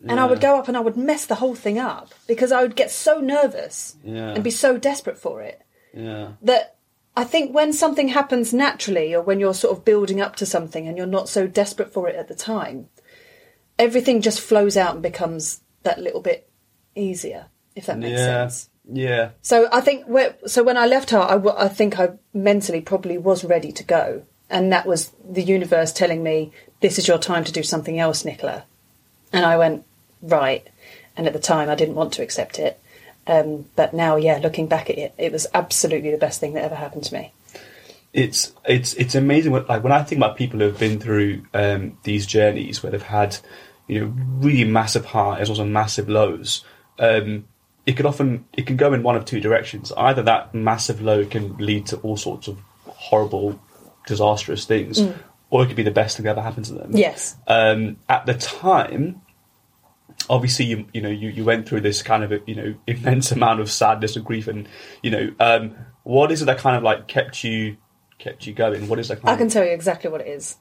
[0.08, 2.62] And I would go up and I would mess the whole thing up because I
[2.62, 4.30] would get so nervous Yeah.
[4.32, 5.60] and be so desperate for it
[5.92, 6.28] Yeah.
[6.42, 6.76] that
[7.16, 10.86] I think when something happens naturally or when you're sort of building up to something
[10.86, 12.88] and you're not so desperate for it at the time,
[13.78, 16.48] everything just flows out and becomes that little bit
[16.94, 18.46] easier, if that makes Yeah.
[18.48, 18.70] sense.
[18.90, 19.30] Yeah.
[19.42, 22.80] So I think whe- so when I left her, I, w- I think I mentally
[22.80, 27.18] probably was ready to go, and that was the universe telling me this is your
[27.18, 28.64] time to do something else, Nicola.
[29.32, 29.84] And I went
[30.22, 30.66] right,
[31.16, 32.80] and at the time I didn't want to accept it,
[33.26, 36.64] um, but now, yeah, looking back at it, it was absolutely the best thing that
[36.64, 37.32] ever happened to me.
[38.14, 39.52] it's it's it's amazing.
[39.52, 42.90] What, like when I think about people who have been through um, these journeys where
[42.90, 43.36] they've had,
[43.86, 46.64] you know, really massive highs, also massive lows.
[46.98, 47.44] Um,
[47.88, 49.90] it could often it can go in one of two directions.
[49.96, 53.58] Either that massive low can lead to all sorts of horrible,
[54.06, 55.00] disastrous things,
[55.48, 56.90] or it could be the best thing that ever happened to them.
[56.94, 57.36] Yes.
[57.46, 59.22] Um, at the time,
[60.28, 63.60] obviously you you know you, you went through this kind of you know immense amount
[63.60, 64.68] of sadness and grief and
[65.02, 67.78] you know um, what is it that kind of like kept you
[68.18, 70.26] kept you going what is that kind I can of tell you exactly what it
[70.26, 70.56] is.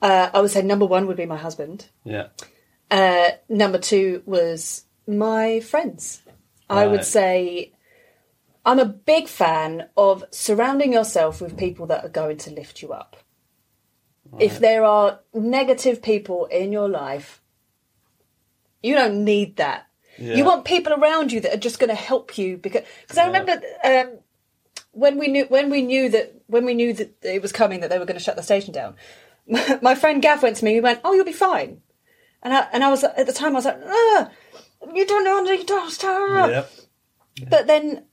[0.00, 1.90] Uh, I would say number one would be my husband.
[2.02, 2.28] yeah
[2.90, 6.22] Uh, number two was my friends.
[6.68, 7.72] I would say
[8.64, 12.92] I'm a big fan of surrounding yourself with people that are going to lift you
[12.92, 13.16] up.
[14.40, 17.40] If there are negative people in your life,
[18.82, 19.86] you don't need that.
[20.18, 20.34] Yeah.
[20.34, 23.26] You want people around you that are just going to help you because because I
[23.26, 24.18] remember um,
[24.92, 27.90] when we knew when we knew that when we knew that it was coming that
[27.90, 28.96] they were going to shut the station down.
[29.82, 30.74] My friend Gav went to me.
[30.74, 31.80] He went, "Oh, you'll be fine."
[32.42, 34.30] And I and I was at the time I was like, ah,
[34.92, 36.64] "You don't know, you don't." ah." yeah
[37.48, 38.04] But then,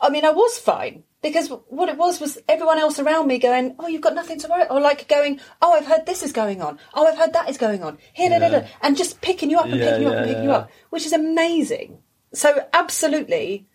[0.00, 3.74] I mean, I was fine because what it was was everyone else around me going,
[3.78, 6.62] "Oh, you've got nothing to worry," or like going, "Oh, I've heard this is going
[6.62, 6.78] on.
[6.94, 9.58] Oh, I've heard that is going on." Here, da, da, da, and just picking you
[9.58, 10.48] up and Yeah, picking you up yeah, and picking yeah.
[10.50, 11.98] you up, which is amazing.
[12.32, 13.66] So, absolutely.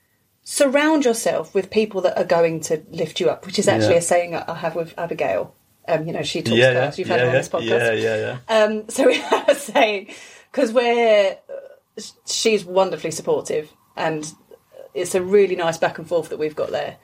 [0.43, 3.99] Surround yourself with people that are going to lift you up, which is actually Yeah.
[3.99, 5.53] a saying I have with Abigail.
[5.89, 6.93] Um, you know, she talks yeah about.
[6.93, 7.69] yeah You've had yeah, her on this podcast.
[7.69, 10.07] yeah yeah yeah Um, so we have a saying
[10.51, 11.37] because we're
[12.25, 14.33] she's wonderfully supportive and
[14.93, 16.97] it's a really nice back and forth that we've got there.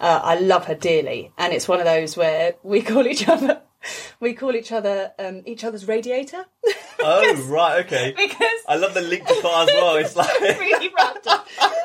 [0.00, 3.62] Uh, I love her dearly, and it's one of those where we call each other
[4.20, 6.44] we call each other um, each other's radiator
[7.00, 10.90] oh right okay because I love the link to car as well it's like really
[10.96, 11.22] random.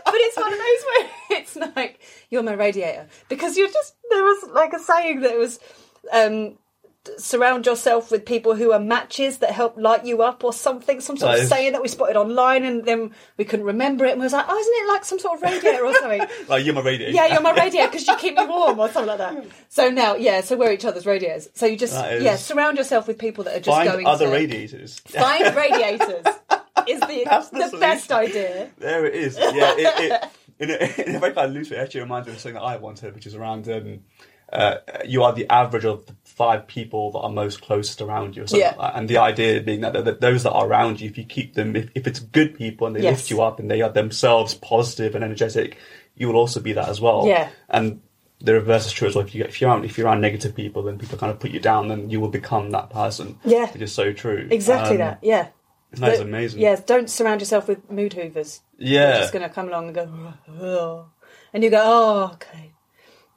[0.06, 4.24] But it's one of those where it's like you're my radiator because you're just there
[4.24, 5.60] was like a saying that it was
[6.12, 6.58] um,
[7.17, 10.99] surround yourself with people who are matches that help light you up or something.
[10.99, 14.19] Some sort of saying that we spotted online and then we couldn't remember it and
[14.19, 16.21] we was like, oh, isn't it like some sort of radiator or something?
[16.47, 19.07] like you're my radio yeah, you're my radiator because you keep me warm or something
[19.07, 19.45] like that.
[19.69, 21.49] So now, yeah, so we're each other's radiators.
[21.53, 24.25] So you just is- yeah surround yourself with people that are just find going other
[24.25, 26.25] to radiators find radiators.
[26.88, 28.69] Is the, That's the the, best idea.
[28.77, 29.38] There it is.
[29.38, 32.27] Yeah, it, it, in, a, in a very kind of loose way, it actually reminds
[32.27, 33.99] me of something that I once heard, which is around um,
[34.51, 38.45] uh, you are the average of the five people that are most closest around you.
[38.47, 38.67] Yeah.
[38.69, 38.95] like that.
[38.97, 41.75] And the idea being that, that those that are around you, if you keep them,
[41.75, 43.17] if, if it's good people and they Yes.
[43.17, 45.78] lift you up and they are themselves positive and energetic,
[46.15, 47.28] you will also be that as well.
[47.28, 47.49] Yeah.
[47.67, 47.99] And
[48.39, 49.25] the reverse is true as well.
[49.25, 51.52] If, you, if you're around, if you're around negative people, then people kind of put
[51.52, 53.38] you down, then you will become that person.
[53.43, 53.69] Yeah.
[53.71, 54.47] which is so true.
[54.49, 55.19] Exactly Um, that.
[55.21, 55.47] Yeah.
[55.93, 56.62] That is amazing.
[56.62, 58.62] Yeah, don't surround yourself with mood hoovers.
[58.78, 59.08] Yeah.
[59.12, 61.06] They're just going to come along and go, oh.
[61.54, 62.68] and you go, oh, okay.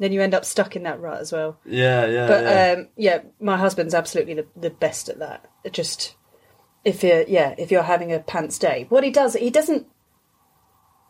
[0.03, 1.61] Then you end up stuck in that rut as well.
[1.65, 2.27] Yeah, yeah.
[2.27, 2.73] But yeah.
[2.73, 5.47] um, yeah, my husband's absolutely the, the best at that.
[5.63, 6.17] It just
[6.85, 9.87] if you're yeah, if you're having a pants day, what he does, he doesn't.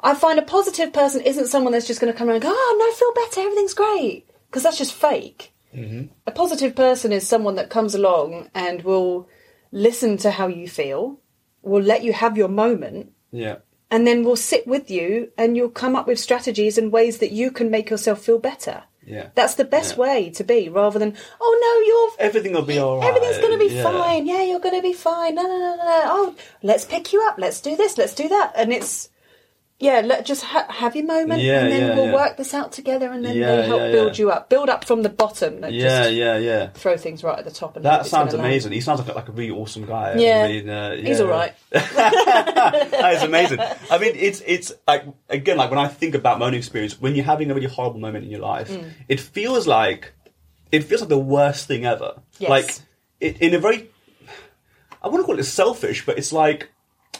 [0.02, 2.52] I find a positive person isn't someone that's just going to come around and go,
[2.52, 5.54] oh, no, I feel better, everything's great, because that's just fake.
[5.74, 6.12] Mm-hmm.
[6.26, 9.28] A positive person is someone that comes along and will
[9.70, 11.20] listen to how you feel,
[11.62, 13.58] will let you have your moment, yeah.
[13.92, 17.30] And then we'll sit with you and you'll come up with strategies and ways that
[17.30, 18.82] you can make yourself feel better.
[19.06, 19.28] Yeah.
[19.34, 20.00] That's the best Yeah.
[20.04, 23.08] way to be, rather than oh no, you're Everything will be all right.
[23.08, 23.82] everything's going to be yeah.
[23.82, 24.26] fine.
[24.26, 25.34] Yeah, you're going to be fine.
[25.34, 26.00] No, no, no, no, no.
[26.16, 27.36] Oh, let's pick you up.
[27.38, 27.98] Let's do this.
[27.98, 28.52] Let's do that.
[28.56, 29.10] And it's
[29.82, 32.14] yeah, let just ha- have your moment, Yeah, and then yeah, we'll yeah.
[32.14, 35.08] work this out together, and then they help build you up, build up from the
[35.08, 36.68] bottom, Yeah, just yeah, yeah.
[36.70, 37.74] throw things right at the top.
[37.76, 38.52] And That sounds gonna land.
[38.52, 38.72] amazing.
[38.72, 40.14] He sounds like a, like a really awesome guy.
[40.16, 40.44] Yeah.
[40.44, 41.52] I mean, uh, He's all right.
[41.70, 43.58] that is amazing.
[43.90, 47.14] I mean, it's it's like again, like when I think about my own experience, when
[47.14, 48.90] you're having a really horrible moment in your life, Mm.
[49.08, 50.12] it feels like
[50.70, 52.20] it feels like the worst thing ever.
[52.38, 52.50] Yes.
[52.50, 52.70] Like
[53.20, 53.90] it, in a very,
[55.02, 56.70] I wouldn't call it selfish, but it's like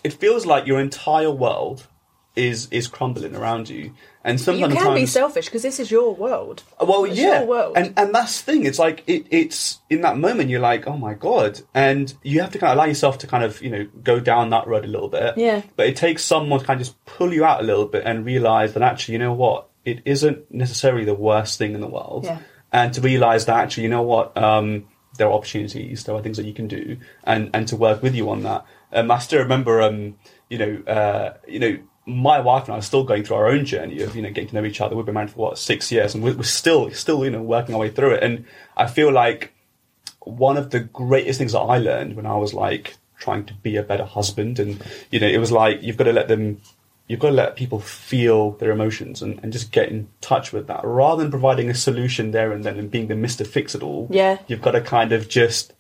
[0.05, 1.87] it feels like your entire world
[2.35, 3.93] is is crumbling around you.
[4.25, 6.63] And sometimes You can be selfish because this is your world.
[6.81, 7.77] well, It's yeah, your world.
[7.77, 8.65] and and that's the thing.
[8.65, 12.53] It's like it, it's in that moment you're like, oh my god, and you have
[12.53, 14.89] to kind of allow yourself to kind of you know go down that road a
[14.89, 15.37] little bit.
[15.37, 15.63] Yeah.
[15.77, 18.25] But it takes someone to kind of just pull you out a little bit and
[18.25, 22.25] realize that actually, you know what, it isn't necessarily the worst thing in the world.
[22.25, 22.39] Yeah.
[22.73, 24.87] And to realize that actually, you know what, um,
[25.19, 28.15] there are opportunities, there are things that you can do, and and to work with
[28.15, 28.65] you on that.
[28.93, 30.15] Um, I still remember, um,
[30.49, 31.79] you know, uh, you know.
[32.05, 34.49] My wife and I are still going through our own journey of you know getting
[34.49, 34.97] to know each other.
[34.97, 37.75] We've been married for what six years, and we're, we're still still you know working
[37.75, 38.23] our way through it.
[38.23, 38.45] And
[38.77, 39.53] I feel like
[40.21, 43.77] one of the greatest things that I learned when I was like trying to be
[43.77, 46.61] a better husband, and you know, it was like you've got to let them,
[47.07, 50.67] you've got to let people feel their emotions and, and just get in touch with
[50.67, 53.83] that, rather than providing a solution there and then and being the Mister Fix It
[53.83, 54.09] All.
[54.11, 54.39] Yeah.
[54.49, 55.73] you've got to kind of just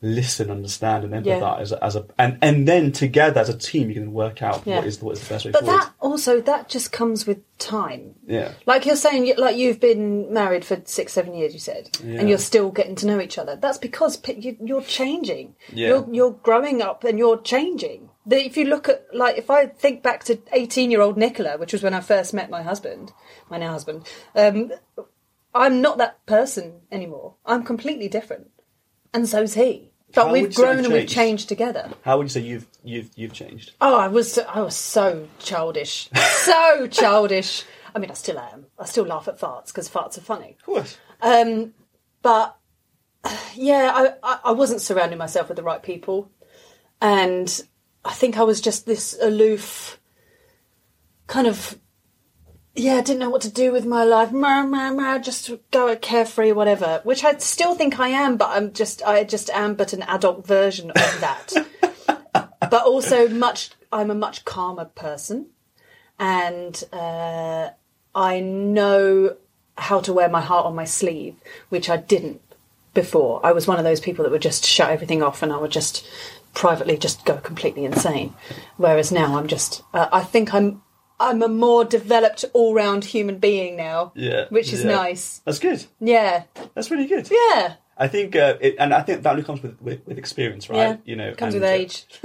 [0.00, 3.88] listen, understand, and empathize as a, as a and and then together as a team,
[3.88, 5.80] you can work out what is what is the best way But forward.
[5.80, 8.14] that also that just comes with time.
[8.26, 12.28] yeah, Like you're saying, like you've been married for six, seven years, you said, and
[12.28, 13.56] you're still getting to know each other.
[13.56, 15.56] That's because you, you're changing.
[15.72, 15.88] Yeah.
[15.88, 18.10] You're you're growing up and you're changing.
[18.30, 21.72] If you look at like if I think back to 18 year old Nicola, which
[21.72, 23.12] was when I first met my husband,
[23.50, 24.06] my now husband,
[24.36, 24.70] um,
[25.54, 27.34] I'm not that person anymore.
[27.44, 28.50] I'm completely different,
[29.12, 29.87] and so's he.
[30.14, 31.14] But How we've would you say grown and we've changed?
[31.14, 31.90] changed together.
[32.02, 33.72] how would you say you've you've you've changed?
[33.80, 36.08] Oh, I was I was so childish,
[36.44, 37.64] so childish.
[37.94, 38.66] I mean, I still am.
[38.78, 40.56] I still laugh at farts because farts are funny.
[40.60, 40.96] Of course.
[41.20, 41.74] Um,
[42.22, 42.56] but
[43.54, 46.30] yeah, I, I, I wasn't surrounding myself with the right people,
[47.02, 47.62] and
[48.04, 50.00] I think I was just this aloof,
[51.26, 51.78] kind of.
[52.78, 54.30] Yeah, I didn't know what to do with my life.
[54.30, 57.00] Meh, meh, meh, just go carefree, whatever.
[57.02, 60.46] Which I still think I am, but I'm just I just am, but an adult
[60.46, 61.52] version of that.
[62.70, 63.70] but also much.
[63.90, 65.48] I'm a much calmer person,
[66.20, 67.70] and uh,
[68.14, 69.36] I know
[69.76, 71.34] how to wear my heart on my sleeve,
[71.70, 72.40] which I didn't
[72.94, 73.44] before.
[73.44, 75.72] I was one of those people that would just shut everything off, and I would
[75.72, 76.06] just
[76.54, 78.34] privately just go completely insane.
[78.76, 79.82] Whereas now I'm just.
[79.92, 80.82] Uh, I think I'm.
[81.20, 84.12] I'm a more developed, all-round human being now.
[84.14, 84.90] Yeah, which is yeah.
[84.90, 85.40] nice.
[85.44, 85.84] That's good.
[86.00, 87.28] Yeah, That's really good.
[87.30, 90.70] yeah, I think, uh, it, and I think that only comes with, with, with experience,
[90.70, 90.76] right?
[90.76, 90.96] yeah.
[91.04, 92.06] You know, comes and, with uh, age.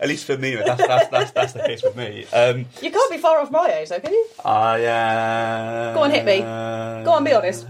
[0.00, 2.26] At least for me, that's that's that's, that's the case with me.
[2.32, 4.26] Um, You can't be far off my age, though, can you?
[4.44, 6.38] I uh, Go on, hit me.
[6.40, 7.66] Go on, be honest.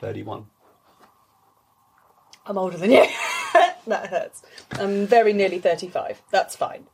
[0.00, 0.46] Thirty-one.
[2.46, 3.04] I'm older than you.
[3.86, 4.42] that hurts.
[4.72, 6.22] I'm very nearly 35.
[6.30, 6.86] That's fine.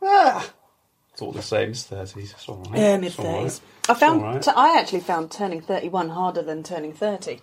[1.14, 1.70] It's all the same.
[1.70, 2.32] It's thirties.
[2.32, 2.78] It's all right.
[2.78, 3.46] Yeah, mid It's all right.
[3.46, 3.60] 30s.
[3.88, 4.20] I found.
[4.20, 4.42] all right.
[4.42, 7.40] t- I actually found turning 31 harder than turning 30.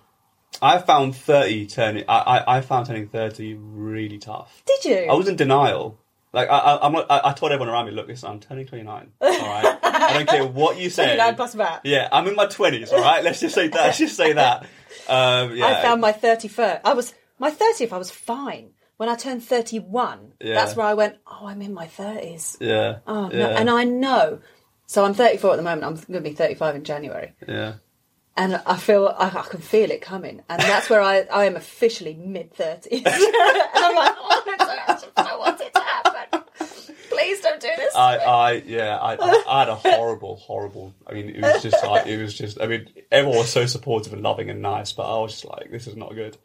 [0.62, 2.04] I found thirty turning.
[2.10, 4.62] I, I I found turning thirty really tough.
[4.66, 4.98] Did you?
[5.10, 5.98] I was in denial.
[6.34, 8.66] Like I, I, I'm, not- I, I told everyone around me, look, listen, I'm turning
[8.66, 9.12] 29.
[9.20, 11.04] All right, I don't care what you say.
[11.16, 11.82] 29 plus that.
[11.84, 12.92] Yeah, I'm in my 20s.
[12.94, 13.82] All right, let's just say that.
[13.86, 14.66] Let's just say that.
[15.10, 15.66] Um, yeah.
[15.66, 16.82] I found my 31st.
[16.86, 17.92] I was my 30th.
[17.92, 18.72] I was fine.
[19.02, 20.54] When I turned 31, Yeah.
[20.54, 21.16] that's where I went.
[21.26, 22.58] Oh, I'm in my 30s.
[22.60, 23.00] Yeah.
[23.08, 23.40] Oh yeah.
[23.40, 23.50] no!
[23.50, 24.42] And I know.
[24.86, 25.86] So I'm 34 at the moment.
[25.86, 27.74] I'm going to be 35 in January, Yeah.
[28.38, 30.44] and I feel I, I can feel it coming.
[30.48, 32.92] And that's where I I am officially mid 30s.
[32.92, 34.44] and I'm like, oh,
[35.18, 36.44] I don't want it to happen.
[37.10, 37.96] Please don't do this.
[37.96, 40.94] I, I, yeah, I, I, I had a horrible, horrible.
[41.08, 42.62] I mean, it was just like, it was just.
[42.62, 45.72] I mean, everyone was so supportive and loving and nice, but I was just like,
[45.72, 46.38] this is not good.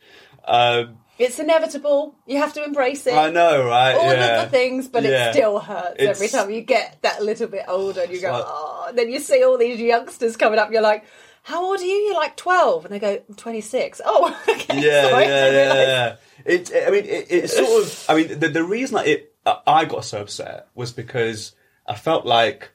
[0.47, 2.15] Um, It's inevitable.
[2.27, 3.15] You have to embrace it.
[3.15, 3.95] I know, right?
[3.95, 4.43] All yeah.
[4.43, 5.31] of the things, but Yeah.
[5.31, 8.45] it still hurts every time you get that little bit older and you go, like-
[8.47, 11.05] oh, and then you see all these youngsters coming up, you're like,
[11.43, 11.95] how old are you?
[11.95, 12.85] You're like 12.
[12.87, 14.01] And they go, I'm 26.
[14.07, 14.81] Oh, okay.
[14.81, 16.17] yeah, sorry, I yeah, yeah, yeah.
[16.45, 18.05] It, I mean, it, it sort of.
[18.09, 19.33] I mean, the, the reason that it
[19.67, 21.53] I got so upset was because
[21.87, 22.73] I felt like,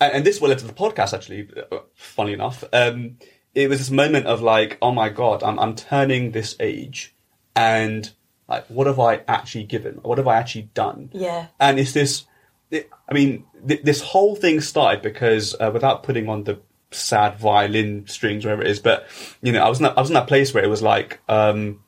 [0.00, 1.48] and, and this will led to the podcast actually.
[1.70, 3.18] uh, Funny enough, um,
[3.54, 7.14] it was this moment of like, oh my god, I'm I'm turning this age,
[7.58, 8.10] and
[8.48, 9.94] like, what have I actually given?
[9.96, 11.10] What have I actually done?
[11.12, 11.48] Yeah.
[11.60, 12.24] And it's this.
[12.70, 17.38] It, I mean, th- this whole thing started because uh, without putting on the sad
[17.38, 19.06] violin strings, wherever it is, but
[19.42, 21.20] you know, I was in that, I was in that place where it was like,
[21.28, 21.82] um,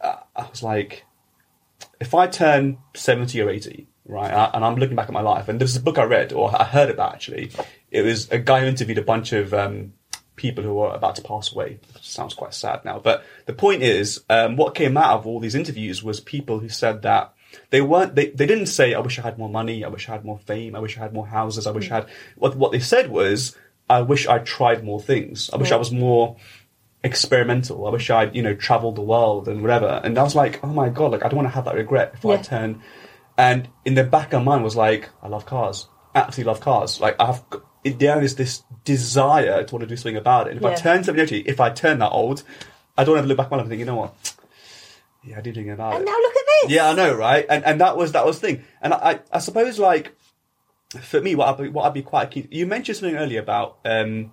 [0.00, 1.04] uh, I was like,
[2.00, 5.60] if I turn seventy or eighty, right, and I'm looking back at my life, and
[5.60, 7.50] there's a book I read or I heard about actually.
[7.90, 9.92] It was a guy who interviewed a bunch of um,
[10.36, 11.80] people who are about to pass away.
[12.00, 15.54] Sounds quite sad now, but the point is, um, what came out of all these
[15.54, 17.32] interviews was people who said that
[17.70, 18.14] they weren't.
[18.14, 19.84] They, they didn't say, "I wish I had more money.
[19.84, 20.76] I wish I had more fame.
[20.76, 21.66] I wish I had more houses.
[21.66, 23.56] I wish I had." What what they said was,
[23.88, 25.50] "I wish I tried more things.
[25.52, 26.36] I wish I was more."
[27.04, 27.86] experimental.
[27.86, 30.00] I wish I'd, you know, traveled the world and whatever.
[30.02, 32.12] And I was like, oh my God, like, I don't want to have that regret
[32.14, 32.82] if I turn.
[33.38, 35.86] And in the back of my mind was like, I love cars.
[36.16, 37.00] absolutely love cars.
[37.00, 37.42] Like I've
[37.90, 40.50] got, there is this desire to want to do something about it.
[40.52, 42.42] And if I turn 70, if I turn that old,
[42.96, 44.34] I don't ever look back on it and think, you know what?
[45.24, 46.06] Yeah, I did something about And it.
[46.06, 46.70] now look at this.
[46.72, 47.44] Yeah, I know, right?
[47.50, 48.64] And and that was that was the thing.
[48.80, 50.14] And I I, I suppose like
[51.00, 52.46] for me, what I'd be, what I'd be quite keen.
[52.50, 54.30] You mentioned something earlier about um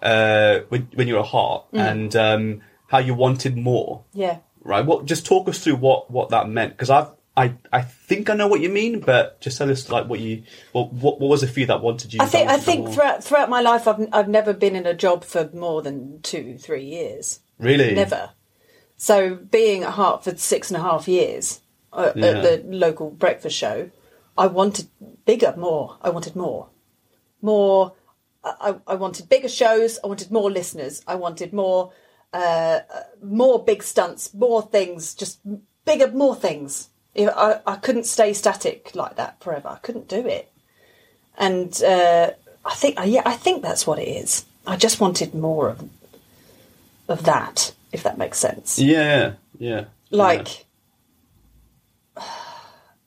[0.00, 1.78] uh when when you were a heart Mm.
[1.92, 4.38] and um how you wanted more, Yeah.
[4.62, 4.84] right?
[4.84, 7.08] What just talk us through what what that meant because I've.
[7.34, 10.42] I, I think I know what you mean, but just tell us like what you
[10.72, 12.20] what what, what was it for you that wanted you?
[12.20, 12.92] I think I think more?
[12.92, 16.58] throughout throughout my life, I've I've never been in a job for more than two
[16.58, 17.40] three years.
[17.58, 18.30] really Never.
[18.98, 21.60] So being at Heart for six and a half years
[21.92, 22.26] uh, Yeah.
[22.26, 23.90] at the local breakfast show,
[24.36, 24.88] I wanted
[25.24, 25.96] bigger, more.
[26.02, 26.68] I wanted more,
[27.40, 27.94] more.
[28.44, 29.98] I, I wanted bigger shows.
[30.04, 31.02] I wanted more listeners.
[31.06, 31.92] I wanted more,
[32.32, 35.40] uh, uh, more big stunts, more things, just
[35.84, 36.88] bigger, more things.
[37.14, 39.68] Know, I, I couldn't stay static like that forever.
[39.68, 40.50] I couldn't do it.
[41.36, 42.30] And uh,
[42.64, 44.44] I think, yeah, I think that's what it is.
[44.66, 45.88] I just wanted more of
[47.08, 48.78] of that, if that makes sense.
[48.78, 49.86] Yeah, yeah.
[50.10, 50.66] Like,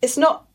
[0.02, 0.48] it's not.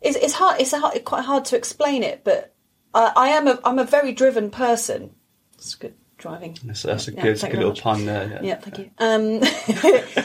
[0.00, 0.60] It's, it's hard.
[0.60, 2.54] It's hard, quite hard to explain it, but
[2.94, 5.14] I, I am a I'm a very driven person.
[5.54, 6.56] It's good driving.
[6.64, 7.82] That's, that's a Yeah, good, little much.
[7.82, 8.38] pun there.
[8.42, 8.90] Yeah, thank you.
[8.98, 9.40] Um,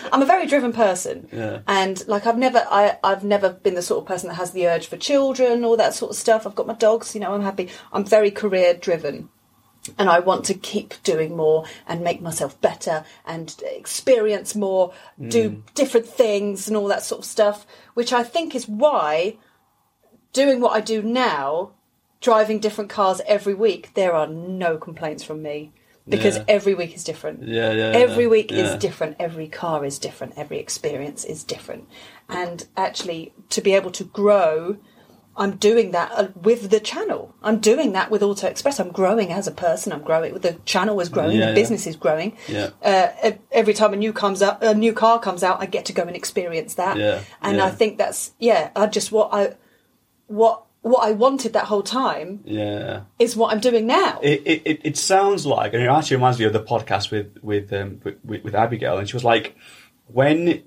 [0.14, 1.60] I'm a very driven person, Yeah.
[1.68, 4.68] and like I've never, I, I've never been the sort of person that has the
[4.68, 6.46] urge for children, all that sort of stuff.
[6.46, 7.34] I've got my dogs, you know.
[7.34, 7.70] I'm happy.
[7.92, 9.30] I'm very career driven,
[9.98, 14.94] and I want to keep doing more and make myself better and experience more,
[15.30, 17.66] do different things and all that sort of stuff.
[17.94, 19.38] Which I think is why
[20.34, 21.72] doing what I do now,
[22.20, 25.72] driving different cars every week, there are no complaints from me
[26.08, 26.44] because Yeah.
[26.48, 27.48] every week is different.
[27.48, 28.58] Yeah, yeah, Every yeah, week yeah.
[28.66, 29.16] is different.
[29.20, 30.34] Every car is different.
[30.38, 31.88] Every experience is different.
[32.30, 34.78] And actually, to be able to grow,
[35.38, 37.36] I'm doing that uh, with the channel.
[37.44, 38.80] I'm doing that with Auto Express.
[38.80, 39.92] I'm growing as a person.
[39.92, 40.34] I'm growing.
[40.36, 41.40] The channel is growing.
[41.40, 42.38] The business is growing.
[42.48, 42.70] Yeah.
[42.82, 45.94] Uh, every time a new comes up, a new car comes out, I get to
[45.94, 46.98] go and experience that.
[46.98, 47.60] Yeah, And.
[47.62, 48.70] I think that's yeah.
[48.76, 49.56] I just what I
[50.28, 53.02] what what I wanted that whole time yeah.
[53.18, 54.20] is what I'm doing now.
[54.22, 57.74] It, it, it, sounds like, and it actually reminds me of the podcast with with,
[57.74, 59.56] um, with with Abigail, and she was like,
[60.06, 60.62] when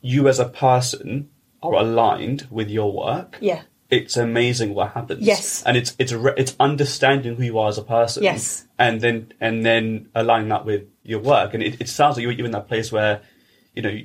[0.00, 1.30] you as a person
[1.62, 3.62] are aligned with your work, yeah.
[3.90, 5.24] it's amazing what happens.
[5.24, 5.62] Yes.
[5.62, 8.24] and it's it's it's understanding who you are as a person.
[8.24, 8.66] Yes.
[8.76, 12.32] and then and then aligning that with your work, and it, it sounds like you're,
[12.32, 13.22] you're in that place where,
[13.76, 13.96] you know,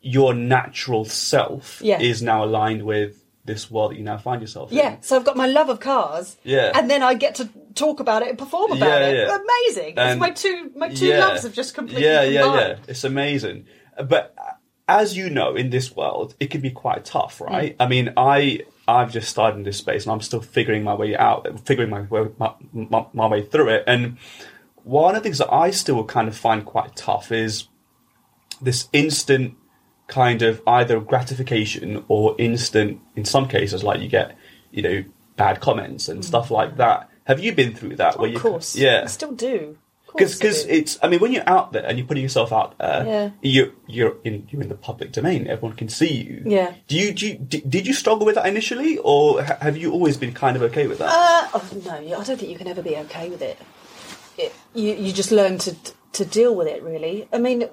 [0.00, 1.98] your natural self Yeah.
[1.98, 4.78] is now aligned with this world that you now find yourself in.
[4.78, 6.70] Yeah, so I've got my love of cars, Yeah.
[6.74, 9.16] and then I get to talk about it and perform about Yeah, it.
[9.28, 9.38] yeah.
[9.38, 9.98] Amazing!
[9.98, 11.18] And- it's my two my two Yeah.
[11.26, 12.78] loves have just completely yeah, yeah, combined.
[12.78, 12.84] yeah.
[12.90, 13.66] It's amazing.
[14.08, 14.34] But
[14.88, 17.46] as you know, in this world, it can be quite tough, Mm.
[17.50, 17.76] right?
[17.80, 21.16] I mean, I I've just started in this space, and I'm still figuring my way
[21.16, 23.84] out, figuring my way my, my, my way through it.
[23.86, 24.18] And
[24.84, 27.68] one of the things that I still kind of find quite tough is
[28.60, 29.54] this instant
[30.12, 34.36] kind of either gratification or instant, in some cases, like you get,
[34.70, 35.04] you know,
[35.36, 37.08] bad comments and stuff like that.
[37.24, 38.18] Have you been through that?
[38.18, 38.36] where Mm.
[38.36, 39.78] Of you, course, yeah, I still do.
[40.14, 40.48] Because do.
[40.68, 43.30] it's I mean when you're out there and you're putting yourself out there, Yeah.
[43.40, 45.46] you you're in you're in the public domain.
[45.46, 46.42] Everyone can see you.
[46.44, 46.74] Yeah.
[46.86, 50.18] Do you, do you did, did you struggle with that initially, or have you always
[50.18, 51.08] been kind of okay with that?
[51.08, 53.56] Uh, oh, no, I don't think you can ever be okay with it.
[54.36, 55.74] it you you just learn to
[56.18, 56.82] to deal with it.
[56.82, 57.70] Really, I mean,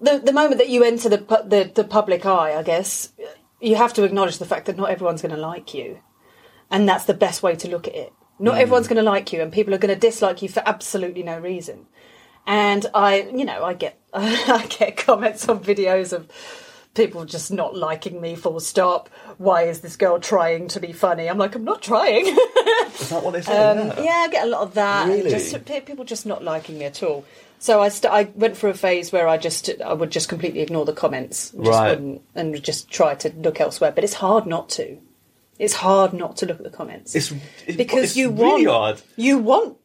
[0.00, 3.12] the the moment that you enter the the the public eye, I guess
[3.60, 6.00] you have to acknowledge the fact that not everyone's going to like you,
[6.70, 8.12] and that's the best way to look at it.
[8.38, 11.22] Not everyone's going to like you, and people are going to dislike you for absolutely
[11.22, 11.86] no reason.
[12.46, 16.28] And I, you know, I get I get comments on videos of
[16.94, 18.34] people just not liking me.
[18.34, 19.10] Full stop.
[19.36, 21.28] Why is this girl trying to be funny?
[21.28, 22.26] I'm like, I'm not trying.
[22.26, 23.50] Is that what they say?
[23.70, 24.02] Um, yeah.
[24.02, 25.08] yeah, I get a lot of that.
[25.08, 25.30] Really?
[25.30, 27.24] Just people just not liking me at all.
[27.60, 30.60] So I st- I went through a phase where I just I would just completely
[30.60, 31.90] ignore the comments, just Right.
[31.90, 33.92] wouldn't, and just try to look elsewhere.
[33.94, 34.96] But it's hard not to.
[35.58, 37.30] It's hard not to look at the comments It's,
[37.66, 39.02] it's because it's you really want hard.
[39.16, 39.76] you want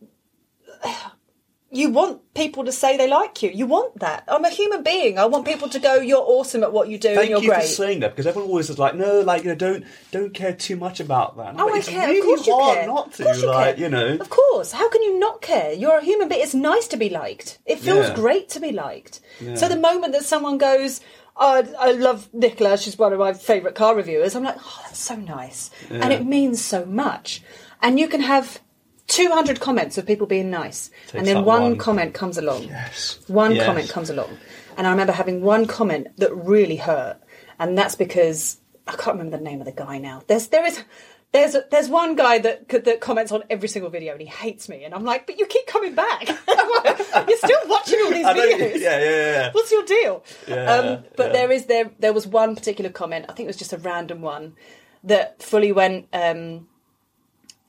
[1.76, 3.49] you want people to say they like you.
[3.49, 4.23] You want that.
[4.28, 5.19] I'm a human being.
[5.19, 7.49] I want people to go, "You're awesome at what you do, and Thank you're you
[7.49, 10.34] great." for saying that because everyone always is like, no, like you know, don't don't
[10.34, 11.55] care too much about that.
[11.57, 12.07] Oh, But I it's care.
[12.07, 12.88] really of course you hard care.
[12.88, 13.84] not to, you like care.
[13.84, 14.17] you know.
[14.19, 14.71] Of course.
[14.71, 15.73] How can you not care?
[15.73, 16.41] You're a human being.
[16.41, 17.59] It's nice to be liked.
[17.65, 18.15] It feels Yeah.
[18.15, 19.19] great to be liked.
[19.41, 19.55] Yeah.
[19.55, 21.01] So the moment that someone goes,
[21.38, 24.99] oh, I love Nicola, she's one of my favourite car reviewers, I'm like, oh, that's
[24.99, 25.69] so nice.
[25.89, 27.41] And it means so much.
[27.82, 28.61] And you can have
[29.08, 30.89] 200 comments of people being nice.
[31.14, 31.78] and then one, one.
[31.78, 32.64] comment comes along.
[32.64, 33.20] Yes.
[33.28, 33.66] One Yes.
[33.66, 34.38] comment comes along.
[34.78, 37.18] And I remember having one comment that really hurt.
[37.60, 40.22] And that's because I can't remember the name of the guy now.
[40.28, 40.84] There's there is
[41.32, 44.86] There's there's one guy that that comments on every single video and he hates me,
[44.86, 46.28] and I'm like, but you keep coming back.
[47.28, 48.80] You're still watching all these videos.
[48.80, 49.51] yeah, yeah, yeah.
[49.51, 50.24] What's your deal?
[50.47, 51.34] Yeah, um, but yeah.
[51.34, 53.26] there is there there was one particular comment.
[53.28, 54.56] I think it was just a random one
[55.03, 56.68] that fully went um,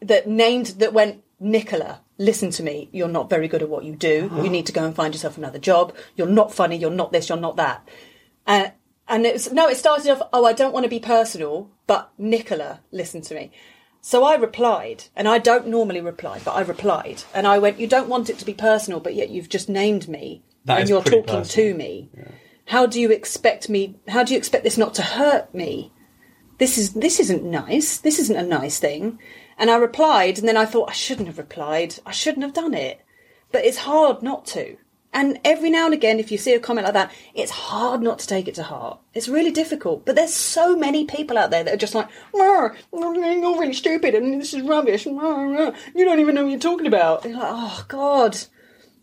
[0.01, 2.01] that named that went Nicola.
[2.19, 2.89] Listen to me.
[2.93, 4.31] You're not very good at what you do.
[4.43, 5.95] You need to go and find yourself another job.
[6.17, 6.77] You're not funny.
[6.77, 7.29] You're not this.
[7.29, 7.87] You're not that.
[8.47, 8.69] Uh,
[9.09, 9.69] and it was no.
[9.69, 10.23] It started off.
[10.33, 13.51] Oh, I don't want to be personal, but Nicola, listen to me.
[14.01, 17.87] So I replied, and I don't normally reply, but I replied, and I went, "You
[17.87, 21.03] don't want it to be personal, but yet you've just named me, That and you're
[21.03, 21.73] talking personal.
[21.73, 22.09] to me.
[22.67, 23.97] How do you expect me?
[24.09, 25.93] How do you expect this not to hurt me?
[26.59, 27.99] This is this isn't nice.
[27.99, 29.19] This isn't a nice thing."
[29.59, 31.97] And I replied, and then I thought I shouldn't have replied.
[32.05, 33.01] I shouldn't have done it,
[33.53, 34.77] but it's hard not to.
[35.13, 38.19] And every now and again, if you see a comment like that, it's hard not
[38.19, 38.99] to take it to heart.
[39.15, 40.05] It's really difficult.
[40.05, 44.15] But there's so many people out there that are just like, "Rah, you're really stupid
[44.15, 45.07] and this is rubbish.
[45.07, 47.25] You don't even know what you're talking about.
[47.25, 48.37] And you're like, oh, God.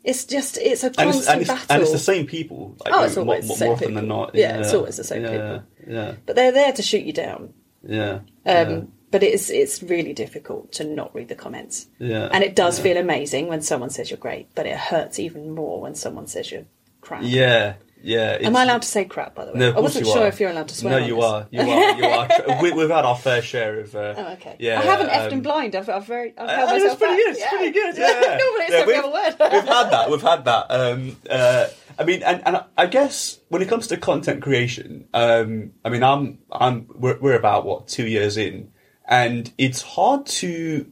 [0.03, 1.65] It's just, it's a And it's, and, it's, battle.
[1.69, 2.75] and it's the same people.
[2.83, 4.01] Like, Oh, it's more, always the same more often people.
[4.01, 4.35] than not.
[4.35, 5.63] Yeah, it's always the same yeah, people.
[5.95, 7.53] Yeah, But they're there to shoot you down.
[7.87, 8.81] yeah, Um, yeah.
[9.13, 11.87] But it's it's really difficult to not read the comments.
[11.99, 12.83] Yeah, And it does yeah.
[12.83, 16.51] feel amazing when someone says you're great, but it hurts even more when someone says
[16.51, 16.65] you're
[16.99, 17.21] crap.
[17.23, 18.37] yeah, yeah.
[18.41, 19.59] Am I allowed to say crap, by the way?
[19.59, 20.27] No, of I wasn't you sure are.
[20.27, 20.99] if you're allowed to swear.
[20.99, 21.47] No, you are.
[21.51, 21.95] You are.
[21.99, 22.27] You are.
[22.63, 23.95] we, we've had our fair share of.
[23.95, 24.55] Uh, Oh, okay.
[24.59, 25.75] Yeah, I haven't effed um, and blind.
[25.75, 26.33] I've, I've very.
[26.37, 27.23] I've Uh, held it's myself pretty back.
[27.23, 27.37] good.
[27.37, 27.97] It's pretty good.
[28.03, 28.37] Yeah.
[28.43, 29.51] Normally it's Yeah, every we've- other word.
[29.53, 30.09] we've had that.
[30.11, 30.65] We've had that.
[30.71, 31.67] Um, uh,
[31.99, 36.01] I mean, and, and I guess when it comes to content creation, um, I mean,
[36.03, 38.72] I'm I'm we're, we're about what two years in,
[39.13, 40.85] and it's hard to.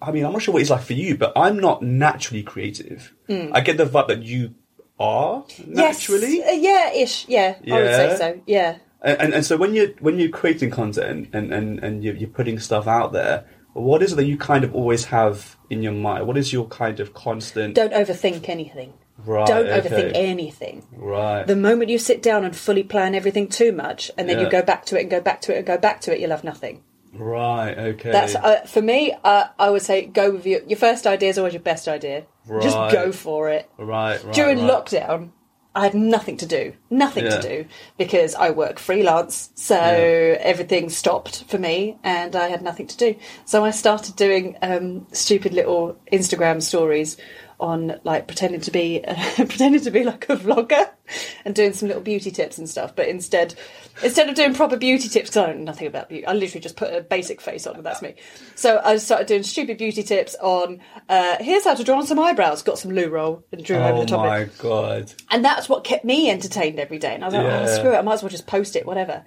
[0.00, 3.12] I mean, I'm not sure what it's like for you, but I'm not naturally creative.
[3.28, 4.54] I get the vibe that you
[4.98, 6.36] are naturally.
[6.38, 6.48] Yes.
[6.48, 7.28] Uh, yeah, ish.
[7.28, 8.16] Yeah, I would say Yeah.
[8.16, 8.40] so.
[8.46, 8.76] Yeah.
[9.04, 12.28] And, and, and so when you're when you're creating content and, and, and you're, you're
[12.30, 15.92] putting stuff out there, what is it that you kind of always have in your
[15.92, 16.26] mind?
[16.26, 17.74] What is your kind of constant?
[17.74, 18.92] Don't overthink anything.
[19.24, 19.80] right, Don't okay.
[19.88, 20.86] overthink anything.
[20.92, 21.46] Right.
[21.46, 24.44] The moment you sit down and fully plan everything too much, and then Yeah.
[24.44, 26.20] you go back to it and go back to it and go back to it,
[26.20, 26.82] you'll have nothing.
[27.12, 27.76] Right.
[27.76, 28.10] Okay.
[28.12, 29.12] That's uh, for me.
[29.24, 32.24] Uh, I would say go with your your first idea is always your best idea.
[32.60, 33.70] Just go for it.
[33.78, 34.22] right.
[34.24, 34.34] Right.
[34.34, 34.70] During right.
[34.70, 35.30] lockdown,
[35.74, 37.38] I had nothing to do, nothing Yeah.
[37.38, 37.64] to do
[37.96, 40.36] because I work freelance, so Yeah.
[40.40, 43.14] everything stopped for me, and I had nothing to do.
[43.46, 47.16] So I started doing um, stupid little Instagram stories
[47.62, 49.02] on like pretending to be
[49.36, 50.90] pretending to be like a vlogger
[51.44, 52.96] and doing some little beauty tips and stuff.
[52.96, 53.54] But instead,
[54.02, 56.76] instead of doing proper beauty tips, 'cause I know nothing about beauty, I literally just
[56.76, 58.14] put a basic face on, and that's me.
[58.56, 62.18] So I started doing stupid beauty tips on uh, here's how to draw on some
[62.18, 62.62] eyebrows.
[62.62, 64.28] Got some loo roll and drew over Oh the top of it.
[64.28, 65.12] my god.
[65.30, 67.14] And that's what kept me entertained every day.
[67.14, 67.66] And I was like, Yeah.
[67.68, 69.24] oh, screw it, I might as well just post it, whatever.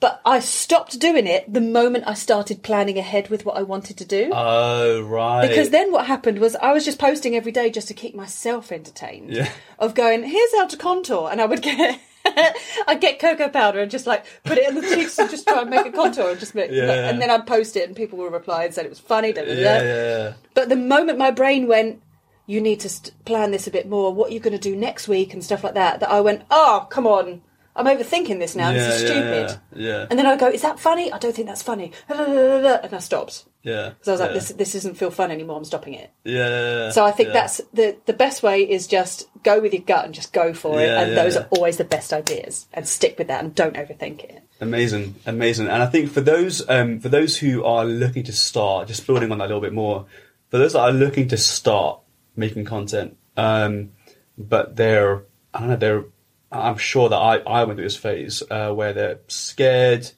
[0.00, 3.98] But I stopped doing it the moment I started planning ahead with what I wanted
[3.98, 4.30] to do.
[4.32, 5.46] Oh right.
[5.46, 8.72] because then what happened was I was just posting every day just to keep myself
[8.72, 9.30] entertained.
[9.30, 9.50] Yeah.
[9.78, 11.28] Of going, here's how to contour.
[11.30, 12.00] And I would get.
[12.86, 15.62] I'd get cocoa powder and just like put it in the cheeks and just try
[15.62, 17.08] and make a contour and just make, Yeah.
[17.08, 19.32] and then I'd post it and people would reply and said it was funny.
[19.32, 19.60] Da, da, da.
[19.60, 20.32] Yeah, yeah.
[20.54, 22.02] But the moment my brain went,
[22.46, 24.76] you need to st- plan this a bit more, what are you going to do
[24.76, 27.40] next week and stuff like that, that I went, oh, come on,
[27.80, 29.60] I'm overthinking this now, yeah, this is stupid.
[29.74, 29.88] Yeah.
[29.88, 30.06] Yeah.
[30.08, 31.12] And then I go, is that funny?
[31.12, 31.92] I don't think that's funny.
[32.08, 33.44] And I stopped.
[33.62, 33.90] yeah.
[33.90, 36.10] Because I was like, this, this doesn't feel fun anymore, I'm stopping it.
[36.24, 36.90] Yeah.
[36.90, 40.14] So I think that's the, the best way is just go with your gut and
[40.14, 40.88] just go for it.
[40.88, 42.66] And those are always the best ideas.
[42.72, 44.42] And stick with that and don't overthink it.
[44.60, 45.68] Amazing, amazing.
[45.68, 49.32] And I think for those um, for those who are looking to start, just building
[49.32, 50.04] on that a little bit more,
[50.50, 52.00] for those that are looking to start
[52.36, 53.92] making content, um,
[54.36, 55.22] but they're
[55.54, 56.04] I don't know, they're
[56.52, 60.10] I'm sure that I, I went through this phase uh, where they're scared,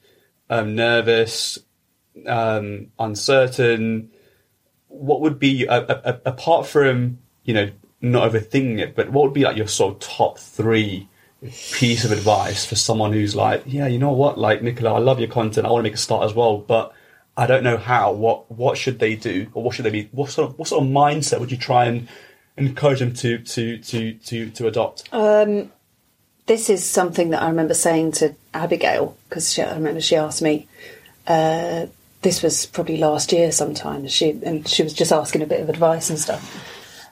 [0.49, 1.59] um, nervous,
[2.27, 4.11] um, uncertain.
[4.89, 7.71] What would be a, a, a- apart from you know
[8.01, 11.09] not overthinking it, but what would be like your sort of top three
[11.73, 15.19] piece of advice for someone who's like, yeah, you know what, like Nicola, I love
[15.19, 16.93] your content, I want to make a start as well, but
[17.37, 18.13] I don't know how.
[18.13, 20.09] What what should they do, or what should they be?
[20.13, 22.09] What sort of what sort of mindset would you try and
[22.57, 25.09] encourage them to to to to to adopt?
[26.47, 30.69] This is something that I remember saying to Abigail because I remember she asked me.
[31.27, 31.87] Uh,
[32.23, 34.07] this was probably last year sometime.
[34.09, 36.69] She and she was just asking a bit of advice and stuff.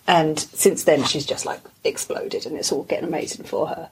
[0.06, 3.90] And since then, she's just like exploded, and it's all getting amazing for her.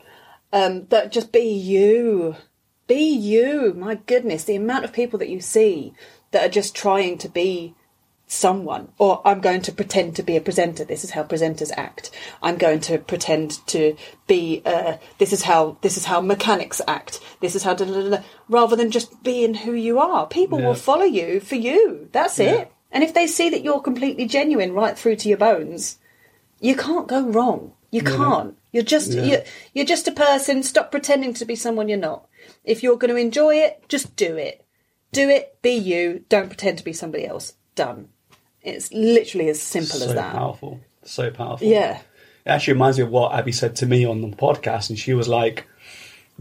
[0.53, 2.37] Um, that just be you,
[2.87, 3.75] be you.
[3.75, 5.93] My goodness, the amount of people that you see
[6.31, 7.75] that are just trying to be
[8.31, 10.85] someone or I'm going to pretend to be a presenter.
[10.85, 12.11] This is how presenters act.
[12.43, 17.21] I'm going to pretend to be uh, this is how this is how mechanics act.
[17.41, 20.27] This is how da, da, da, rather than just being who you are.
[20.27, 20.67] People Yeah.
[20.69, 22.09] will follow you for you.
[22.13, 22.51] That's Yeah.
[22.53, 22.73] it.
[22.93, 25.99] And if they see that you're completely genuine right through to your bones,
[26.61, 27.73] you can't go wrong.
[27.91, 28.57] You can't.
[28.73, 30.63] You're just you're, you're just a person.
[30.63, 32.27] Stop pretending to be someone you're not.
[32.65, 34.65] If you're going to enjoy it, just do it.
[35.13, 35.57] Do it.
[35.63, 36.25] Be you.
[36.29, 37.55] Don't pretend to be somebody else.
[37.75, 38.11] Done.
[38.63, 40.33] It's literally as simple so as that.
[40.35, 40.81] powerful.
[41.05, 41.67] So powerful.
[41.67, 41.99] Yeah.
[42.45, 45.15] It actually reminds me of what Abby said to me on the podcast, and she
[45.15, 45.67] was like,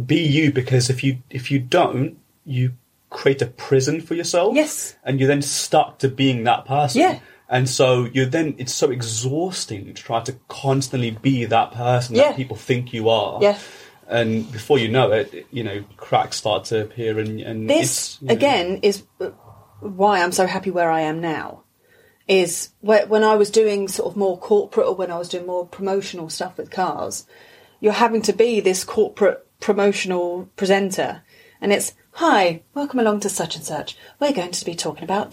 [0.04, 2.74] "Be you," because if you if you don't, you
[3.10, 4.56] create a prison for yourself.
[4.56, 4.96] Yes.
[5.04, 7.02] and you're then stuck to being that person.
[7.02, 7.20] Yeah.
[7.50, 12.30] And so you're then it's so exhausting to try to constantly be that person Yeah.
[12.30, 13.40] that people think you are.
[13.42, 13.58] Yeah.
[14.10, 18.28] And before you know it, you know, cracks start to appear, and, and This you
[18.28, 19.04] know, again is
[19.80, 21.64] why I'm so happy where I am now
[22.28, 25.66] is when I was doing sort of more corporate or when I was doing more
[25.66, 27.26] promotional stuff with cars,
[27.80, 31.22] you're having to be this corporate promotional presenter.
[31.62, 33.98] And it's, hi, welcome along to such and such.
[34.20, 35.32] We're going to be talking about.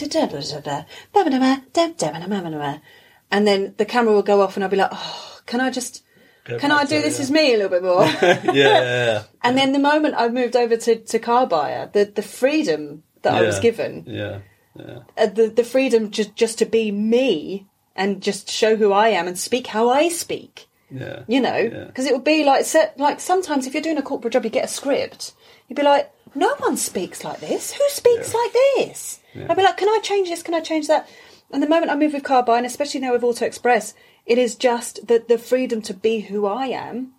[3.30, 6.02] And then the camera will go off and I'll be like, oh, can I just.
[6.44, 8.04] Get can I do this as me a little bit more?
[8.04, 13.02] yeah, yeah, And then the moment I moved over to, to Carbuyer, the, the freedom
[13.22, 14.04] that I was given.
[14.06, 14.40] Yeah
[14.78, 14.98] yeah.
[15.16, 17.66] uh, the, the freedom just, just to be me
[17.96, 21.22] and just show who I am and speak how I speak, Yeah.
[21.28, 21.56] you know?
[21.56, 21.84] Yeah.
[21.84, 24.50] Because it would be like, set, like sometimes if you're doing a corporate job, you
[24.50, 25.32] get a script,
[25.68, 27.72] you'd be like, no one speaks like this.
[27.72, 28.40] Who speaks Yeah.
[28.40, 29.20] like this?
[29.48, 30.42] I'd be like, can I change this?
[30.42, 31.08] Can I change that?
[31.52, 33.94] And the moment I move with Carbuyer, especially now with Auto Express,
[34.26, 37.12] it is just the, the freedom to be who I am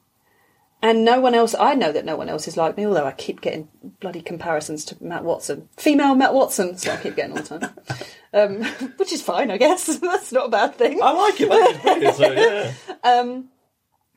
[0.86, 3.12] and no one else, I know that no one else is like me, although I
[3.12, 3.68] keep getting
[4.00, 5.68] bloody comparisons to Mat Watson.
[5.78, 7.70] Female Mat Watson, so I keep getting all the time.
[8.36, 8.66] Um,
[8.98, 9.86] which is fine, I guess.
[10.00, 11.00] that's not a bad thing.
[11.02, 11.48] I like it.
[11.48, 12.14] That.
[12.18, 13.42] So yeah.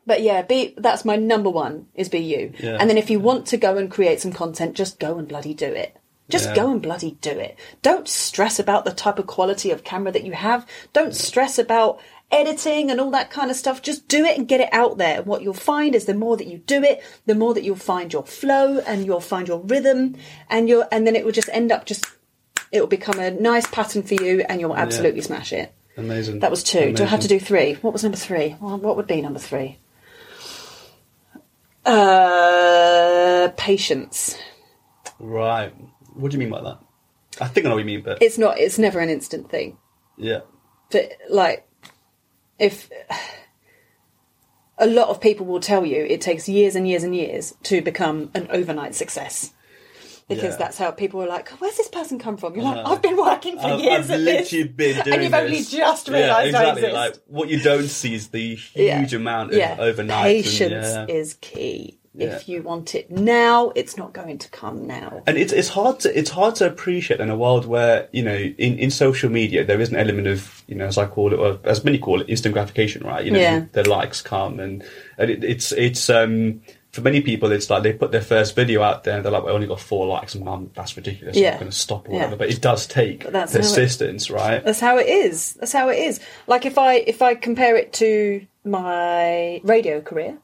[0.06, 2.52] But yeah, be that's my number one is be you.
[2.58, 2.78] Yeah.
[2.80, 5.54] And then if you want to go and create some content, just go and bloody
[5.54, 5.96] do it.
[6.28, 6.56] Just Yeah.
[6.56, 7.56] go and bloody do it.
[7.82, 10.66] Don't stress about the type of quality of camera that you have.
[10.92, 12.00] Don't stress about
[12.30, 13.80] editing and all that kind of stuff.
[13.82, 15.18] Just do it and get it out there.
[15.18, 17.76] And what you'll find is the more that you do it, the more that you'll
[17.76, 20.16] find your flow and you'll find your rhythm
[20.50, 22.04] and you'll and then it will just end up just
[22.70, 25.72] it will become a nice pattern for you and you'll absolutely smash it.
[25.96, 26.40] Amazing.
[26.40, 26.92] That was two.
[26.92, 27.74] Do I have to do three?
[27.74, 28.56] What was number three?
[28.60, 29.78] Well, what would be number three?
[31.84, 34.36] Uh, patience.
[35.18, 35.72] Right.
[36.14, 36.78] What do you mean by that?
[37.40, 38.58] I think I know what you mean, but It's not.
[38.58, 39.78] It's never an instant thing.
[40.16, 40.40] yeah,
[40.90, 41.67] But like,
[42.58, 42.90] if
[44.78, 47.80] a lot of people will tell you it takes years and years and years to
[47.82, 49.52] become an overnight success.
[50.28, 50.56] Because Yeah.
[50.58, 52.54] that's how people are like, where's this person come from?
[52.54, 52.84] You're like, know.
[52.84, 54.52] I've been working for I've, years I've at this.
[54.52, 55.70] literally been doing and you've only this.
[55.70, 56.82] just Yeah, realised I exactly.
[56.82, 56.94] exist.
[56.94, 59.16] Like what you don't see is the huge Yeah.
[59.18, 59.76] amount of yeah.
[59.78, 60.24] overnight.
[60.44, 61.14] Patience and, yeah.
[61.14, 61.97] is key.
[62.18, 62.34] Yeah.
[62.36, 65.22] If you want it now, it's not going to come now.
[65.26, 68.34] and it's it's hard to it's hard to appreciate in a world where you know
[68.36, 71.38] in, in social media there is an element of you know as I call it
[71.38, 73.64] or as many call it instant gratification right you know Yeah.
[73.72, 74.82] the likes come and,
[75.16, 76.60] and it, it's it's um
[76.90, 79.44] for many people it's like they put their first video out there and they're like
[79.44, 81.52] well, I only got four likes and um, that's ridiculous Yeah.
[81.52, 82.16] I'm going to stop or Yeah.
[82.18, 85.54] whatever but it does take how it- persistence right That's how it is.
[85.54, 86.18] That's how it is.
[86.48, 90.38] Like if I if I compare it to my radio career,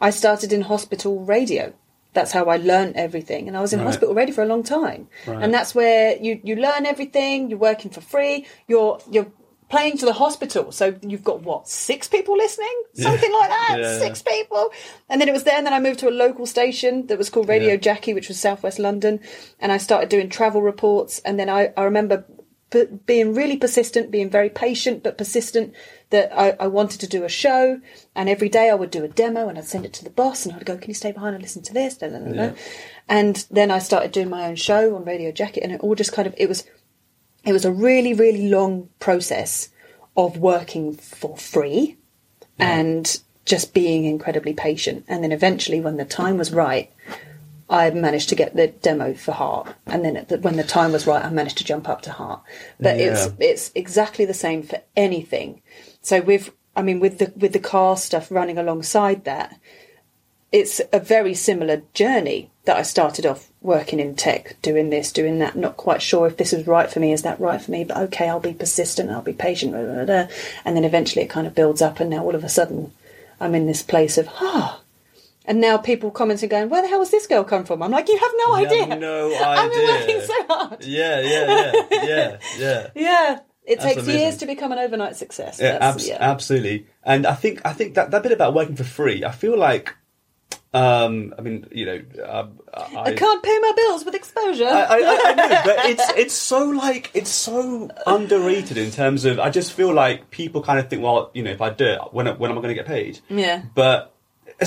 [0.00, 1.72] I started in hospital radio.
[2.12, 3.86] That's how I learned everything, and I was in Right.
[3.86, 5.08] hospital radio for a long time.
[5.26, 5.42] Right.
[5.42, 7.50] And that's where you you learn everything.
[7.50, 8.46] You're working for free.
[8.68, 9.26] You're you're
[9.70, 13.98] playing to the hospital, so you've got what six people listening, something like that, Yeah.
[13.98, 14.70] six people.
[15.08, 17.30] And then it was there, and then I moved to a local station that was
[17.30, 17.76] called Radio Yeah.
[17.88, 19.18] Jackie, which was Southwest London,
[19.58, 21.20] and I started doing travel reports.
[21.24, 22.24] And then I I remember
[22.74, 25.72] p- being really persistent, being very patient but persistent.
[26.10, 27.80] That I, I wanted to do a show,
[28.14, 30.44] and every day I would do a demo, and I'd send it to the boss,
[30.44, 32.30] and I'd go, "Can you stay behind and listen to this?" Da, da, da.
[32.30, 32.52] Yeah.
[33.08, 36.12] And then I started doing my own show on Radio Jackie, and it all just
[36.12, 36.64] kind of it was
[37.44, 39.70] it was a really really long process
[40.16, 41.96] of working for free
[42.58, 45.04] and just being incredibly patient.
[45.08, 46.92] And then eventually, when the time was right,
[47.68, 50.92] I managed to get the demo for Heart, and then at the, when the time
[50.92, 52.42] was right, I managed to jump up to Heart.
[52.78, 53.32] But it's Yeah.
[53.40, 55.62] it's exactly the same for anything.
[56.02, 59.58] So with I mean with the with the car stuff running alongside that,
[60.52, 65.38] it's a very similar journey that I started off working in tech, doing this, doing
[65.38, 67.84] that, not quite sure if this is right for me, is that right for me?
[67.84, 70.26] But okay, I'll be persistent, I'll be patient, blah, blah, blah.
[70.64, 72.92] and then eventually it kind of builds up, and now all of a sudden
[73.40, 74.80] I'm in this place of ah.
[75.46, 77.82] And now people commenting going, where the hell has this girl come from?
[77.82, 78.86] I'm like, you have no You idea.
[78.86, 80.84] have no I've been working so hard.
[80.84, 84.20] yeah yeah yeah yeah yeah Yeah, It That's takes amazing.
[84.20, 85.60] years to become an overnight success.
[85.60, 86.16] Yeah, abs- yeah.
[86.20, 86.86] absolutely.
[87.02, 89.94] And I think I think that that bit about working for free, I feel like,
[90.72, 94.66] um, I mean, you know, um, I, I can't pay my bills with exposure.
[94.66, 94.96] I, I,
[95.30, 99.72] I know, but it's it's so like it's so underrated in terms of I just
[99.74, 102.50] feel like people kind of think, well, you know, if I do it, when when
[102.50, 103.20] am I going to get paid?
[103.28, 103.62] Yeah.
[103.74, 104.13] But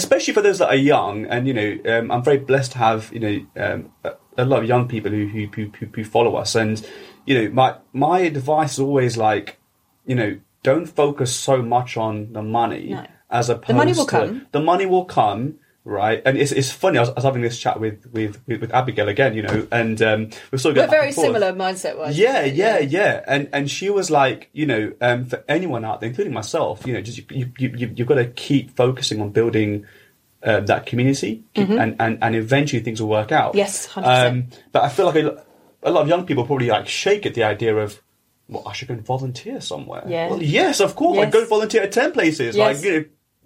[0.01, 3.11] especially for those that are young, and you know, um, I'm very blessed to have
[3.15, 3.35] you know
[3.65, 4.11] um, a,
[4.43, 6.75] a lot of young people who who, who who follow us, and
[7.27, 9.47] you know, my my advice is always like,
[10.05, 10.31] you know,
[10.63, 13.05] don't focus so much on the money No.
[13.29, 14.47] as opposed the money will to come.
[14.51, 15.59] the money will come.
[15.87, 16.97] Right, and it's it's funny.
[16.97, 20.01] I was, I was having this chat with with with, Abigail again, you know, and
[20.01, 22.19] um, we're sort of We're very similar mindset wise.
[22.19, 26.09] Yeah, yeah, yeah, and and she was like, you know, um, for anyone out there,
[26.09, 29.85] including myself, you know, just you you you you've got to keep focusing on building
[30.43, 33.51] uh, that community, keep, and, and and eventually things will work out.
[33.51, 33.59] Mm-hmm.
[33.59, 34.27] Yes, 100%.
[34.29, 35.45] Um, but I feel like a,
[35.83, 38.01] a lot of young people probably like shake at the idea of.
[38.49, 40.03] Well, I should go and volunteer somewhere.
[40.05, 40.31] Yeah.
[40.31, 41.17] Well, yes, of course.
[41.17, 42.57] Like go volunteer at ten places.
[42.57, 42.75] Yes.
[42.75, 43.05] Like you know,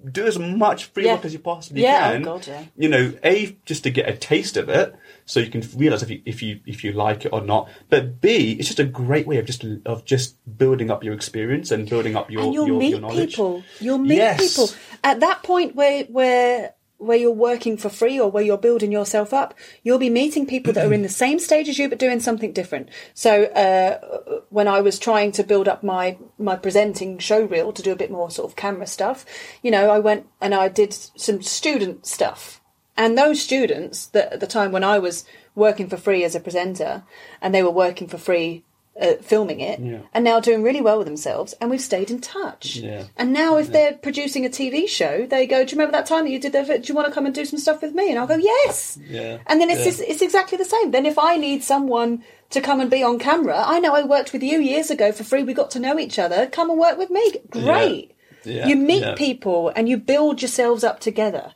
[0.09, 1.13] do as much free Yeah.
[1.15, 2.21] work as you possibly Yeah, oh can.
[2.23, 2.63] God, yeah.
[2.77, 4.95] You know, a just to get a taste of it,
[5.25, 7.69] so you can realize if you if you if you like it or not.
[7.89, 11.71] But b, it's just a great way of just of just building up your experience
[11.71, 13.29] and building up your and you'll your, meet your knowledge.
[13.31, 13.63] people.
[13.79, 14.39] You'll meet Yes.
[14.55, 14.69] people
[15.03, 19.33] at that point where where where you're working for free or where you're building yourself
[19.33, 19.55] up.
[19.83, 22.53] You'll be meeting people that are in the same stage as you, but doing something
[22.53, 22.89] different.
[23.15, 27.81] So uh, when I was trying to build up my my presenting show reel to
[27.81, 29.25] do a bit more sort of camera stuff,
[29.63, 32.61] you know, I went and I did some student stuff.
[32.95, 35.25] And those students that at the time when I was
[35.55, 37.03] working for free as a presenter,
[37.41, 38.63] and they were working for free
[39.01, 39.99] uh, filming it, Yeah.
[40.13, 42.75] and now doing really well with themselves, and we've stayed in touch.
[42.77, 43.03] Yeah.
[43.17, 46.23] And now, if they're producing a TV show, they go, "Do you remember that time
[46.25, 46.67] that you did that?
[46.67, 48.97] Do you want to come and do some stuff with me?" And I'll go, "Yes."
[49.09, 49.39] Yeah.
[49.47, 49.85] And then it's Yeah.
[49.85, 50.91] just, it's exactly the same.
[50.91, 54.33] Then if I need someone to come and be on camera, I know I worked
[54.33, 55.43] with you years ago for free.
[55.43, 56.47] We got to know each other.
[56.47, 57.31] Come and work with me.
[57.49, 58.11] Great.
[58.43, 58.67] Yeah.
[58.67, 59.15] You meet Yeah.
[59.15, 61.53] people and you build yourselves up together,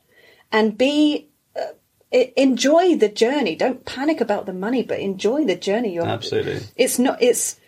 [0.51, 1.29] and be.
[2.37, 3.55] Enjoy the journey.
[3.55, 5.93] Don't panic about the money, but enjoy the journey.
[5.93, 6.61] You're Absolutely.
[6.75, 7.21] It's not.
[7.21, 7.59] It's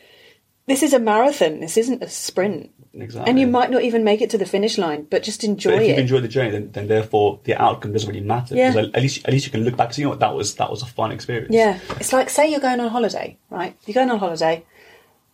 [0.67, 1.59] this is a marathon.
[1.59, 2.71] This isn't a sprint.
[2.93, 3.29] Exactly.
[3.29, 5.75] And you might not even make it to the finish line, but just enjoy But
[5.75, 5.89] if it.
[5.89, 8.55] you've enjoyed the journey, then, then therefore the outcome doesn't really matter.
[8.55, 8.71] Yeah.
[8.71, 10.33] Because at least at least you can look back and say, you know what, that
[10.33, 11.53] was that was a fun experience.
[11.53, 13.75] Yeah, it's like say you're going on holiday, right?
[13.85, 14.65] You're going on holiday.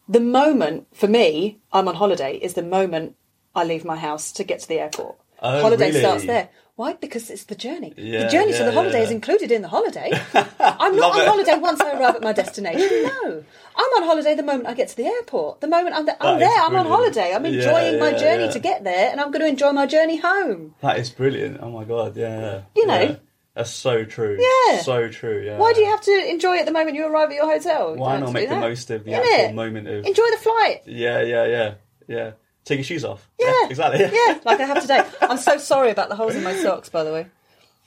[0.09, 3.16] The moment for me, I'm on holiday, is the moment
[3.55, 5.16] I leave my house to get to the airport.
[5.41, 5.99] Oh, holiday really?
[5.99, 6.49] starts there.
[6.76, 6.93] Why?
[6.93, 7.93] Because it's the journey.
[7.97, 9.03] Yeah, the journey to yeah, the holiday yeah.
[9.03, 10.11] is included in the holiday.
[10.59, 11.28] I'm not on it.
[11.28, 13.03] holiday once I arrive at my destination.
[13.03, 13.43] No,
[13.76, 15.61] I'm on holiday the moment I get to the airport.
[15.61, 17.32] The moment I'm, there, I'm there, I'm on holiday.
[17.34, 20.74] I'm enjoying my journey to get there, and I'm going to enjoy my journey home.
[20.82, 21.59] That is brilliant.
[21.61, 22.63] Oh my god, yeah.
[22.76, 23.17] You know.
[23.53, 24.39] That's so true.
[24.39, 24.80] Yeah.
[24.80, 25.59] So true, yeah.
[25.59, 27.95] Why do you have to enjoy it the moment you arrive at your hotel?
[27.95, 29.41] Why not to make the most of the Innit?
[29.41, 30.82] actual moment of Enjoy the flight.
[30.88, 31.74] Yeah, yeah, yeah.
[32.07, 32.32] Yeah.
[32.66, 33.30] Take your shoes off.
[33.39, 33.99] Yeah, exactly.
[34.05, 35.03] Yeah, like I have today.
[35.22, 37.28] I'm so sorry about the holes in my socks, by the way.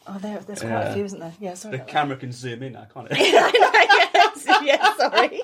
[0.06, 0.90] Oh, there, there's quite Yeah.
[0.90, 1.32] a few, isn't there?
[1.40, 1.78] Yeah, sorry.
[1.78, 3.14] The camera can zoom in now, can't it?
[3.14, 4.62] that.
[4.64, 5.40] yeah, sorry.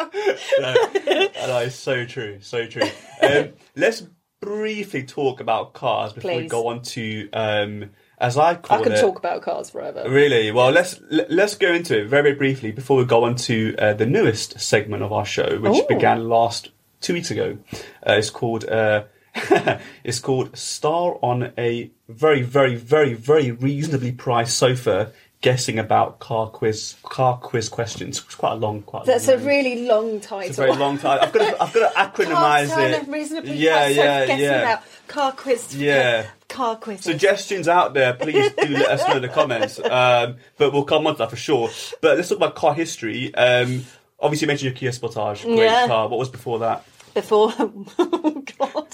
[0.60, 2.82] no, no, it's so true, so true.
[3.22, 4.04] Um, let's
[4.40, 8.92] briefly talk about cars before we go on to, um, as I call I can
[8.92, 9.00] it.
[9.00, 10.04] talk about cars forever.
[10.08, 10.50] Really?
[10.52, 13.74] Well, let's let- let's go into it very, very briefly before we go on to
[13.78, 15.86] uh, the newest segment of our show, which Ooh.
[15.88, 16.70] began last
[17.00, 17.58] two weeks ago.
[18.06, 19.04] Uh, it's called uh,
[20.04, 25.12] it's called Star on a very, very, very, very reasonably priced sofa.
[25.40, 28.18] Guessing about car quiz car quiz questions.
[28.24, 29.02] It's quite a long, quite.
[29.02, 29.46] A That's long a name.
[29.48, 30.48] really long title.
[30.48, 31.18] It's a very long time.
[31.20, 33.08] I've got to, I've got to acronymise Car it.
[33.08, 34.58] reasonably yeah, yeah, guessing yeah.
[34.60, 35.74] About car quiz.
[35.76, 36.28] Yeah.
[36.48, 37.00] Car quiz.
[37.00, 39.80] Suggestions out there, please do let us know in the comments.
[39.84, 41.70] Um, but we'll come on to that for sure.
[42.00, 43.34] But let's talk about car history.
[43.34, 43.84] Um,
[44.20, 45.88] obviously, you mentioned your Kia Sportage, great Yeah.
[45.88, 46.06] car.
[46.06, 46.84] What was before that?
[47.14, 48.86] Before, oh God.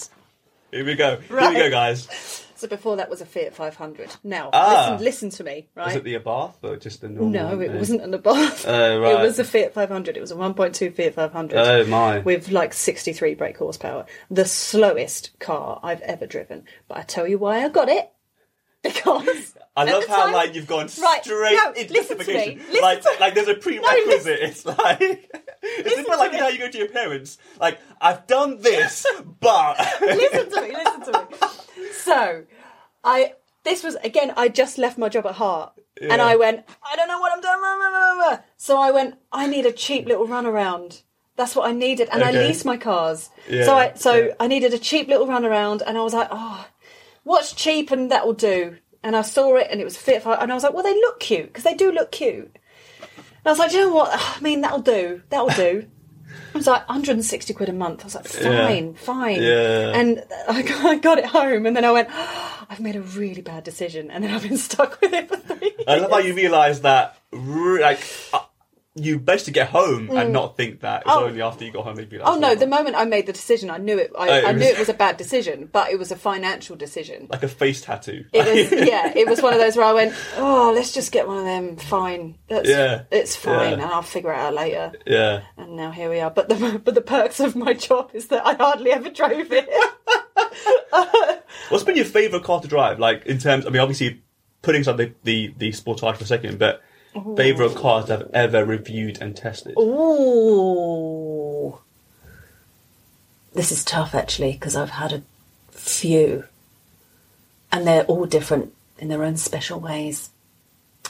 [0.71, 1.17] Here we go.
[1.17, 2.45] Here we go, guys.
[2.57, 4.17] So before that was a Fiat 500.
[4.25, 4.89] Now, Ah.
[4.99, 5.87] listen, listen to me, right?
[5.87, 7.31] Was it the Abarth or just the normal?
[7.31, 8.65] No, it wasn't an Abarth.
[8.67, 9.13] Oh, right.
[9.13, 10.17] It was a Fiat 500.
[10.17, 11.57] It was a 1.2 Fiat 500.
[11.57, 12.19] Oh my!
[12.19, 14.07] With like 63 brake horsepower.
[14.29, 16.65] The slowest car I've ever driven.
[16.89, 18.11] But I tell you why I got it.
[18.95, 19.55] Because.
[19.77, 22.35] I love how time- like you've gone Right, straight no, into listen to me.
[22.35, 22.83] justification.
[22.83, 24.07] Like, like there's a prerequisite.
[24.07, 25.01] listen- it's like
[25.63, 27.39] it's a bit like how you go to your parents.
[27.61, 29.07] Like I've done this,
[29.41, 31.89] but listen to me, listen to me.
[31.93, 32.45] So,
[33.05, 33.35] I
[33.65, 34.33] this was again.
[34.37, 36.65] I just left my job at Heart, and I went.
[36.83, 37.59] I don't know what I'm doing.
[37.61, 39.15] blah, blah, blah, blah." So I went.
[39.31, 41.03] I need a cheap little runaround.
[41.37, 42.49] That's what I needed, and I Okay.
[42.49, 43.31] leased my cars.
[43.49, 44.35] Yeah, so I so yeah.
[44.41, 46.67] I needed a cheap little runaround, and I was like, oh,
[47.29, 48.79] what's cheap and that will do.
[49.03, 50.95] And I saw it, and it was fit for, and I was like, well, they
[50.95, 52.51] look cute because they do look cute.
[53.01, 54.11] And I was like, "Do you know what?
[54.13, 55.23] I mean, that'll do.
[55.31, 55.87] That'll do.
[56.51, 58.01] It was like 160 quid a month.
[58.03, 58.67] I was like, Yeah.
[58.67, 59.43] fine, fine.
[59.43, 59.93] Yeah.
[59.95, 63.01] And I got, I got it home, and then I went, "Oh, I've made a
[63.03, 65.85] really bad decision, and then I've been stuck with it for three years.
[65.87, 68.01] I love how you realise that, like,
[68.33, 68.41] uh,
[68.99, 70.31] you basically get home and mm.
[70.31, 71.03] not think that.
[71.03, 71.25] It's Oh.
[71.25, 72.55] only after you got home you'd be like, Oh no!
[72.55, 74.11] The moment I made the decision, I knew it.
[74.19, 76.17] I, Oh, it I was- knew it was a bad decision, but it was a
[76.17, 77.27] financial decision.
[77.31, 78.25] like a face tattoo.
[78.33, 79.13] It was yeah.
[79.15, 81.77] It was one of those where I went, oh, let's just get one of them.
[81.77, 83.03] Fine, that's, Yeah.
[83.11, 83.85] it's fine, Yeah.
[83.85, 84.93] and I'll figure it out later.
[85.07, 85.43] yeah.
[85.57, 86.31] And now here we are.
[86.31, 89.69] But the but the perks of my job is that I hardly ever drove it.
[91.69, 92.99] What's been your favourite car to drive?
[92.99, 94.23] Like in terms, I mean, obviously
[94.63, 96.83] putting aside the the, the Sportage for a second, but
[97.37, 99.75] favourite cars I've ever reviewed and tested.
[99.79, 101.79] Ooh,
[103.55, 105.23] this is tough actually because I've had a
[105.71, 106.45] few,
[107.73, 110.31] and they're all different in their own special ways.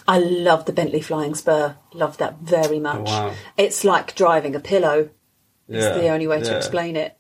[0.07, 1.77] I love the Bentley Flying Spur.
[1.93, 3.07] Love that very much.
[3.07, 3.35] wow.
[3.59, 5.11] It's like driving a pillow.
[5.69, 7.18] It's Yeah, the only way to explain it.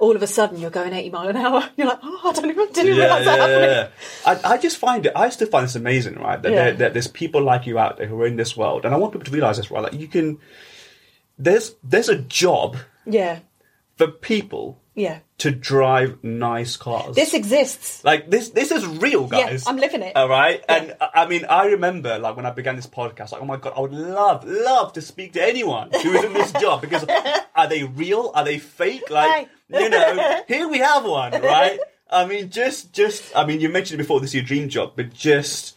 [0.00, 1.62] All of a sudden, you're going 80 mile an hour.
[1.76, 3.88] You're like, oh, I don't even didn't Yeah, realise yeah, that yeah, yeah.
[4.44, 5.12] I, I just find it.
[5.14, 6.40] I still find this amazing, right?
[6.42, 8.94] That, there, that there's people like you out there who are in this world, and
[8.94, 9.82] I want people to realize this, right?
[9.82, 10.38] Like you can.
[11.38, 12.76] There's there's a job
[13.06, 13.40] Yeah,
[13.96, 15.20] for people yeah.
[15.40, 17.14] To drive nice cars.
[17.14, 18.04] This exists.
[18.04, 19.64] like this this is real, guys.
[19.64, 19.70] Yeah.
[19.70, 20.16] I'm living it.
[20.16, 23.42] All right, and I I mean, I remember like when I began this podcast, like,
[23.42, 26.52] oh my god, I would love, love to speak to anyone who is in this
[26.52, 27.04] job because
[27.54, 28.32] are they real?
[28.34, 29.10] Are they fake?
[29.10, 31.78] Like, you know, here we have one, right?
[32.10, 34.94] I mean, just, just, I mean, you mentioned it before, this is your dream job,
[34.96, 35.76] but just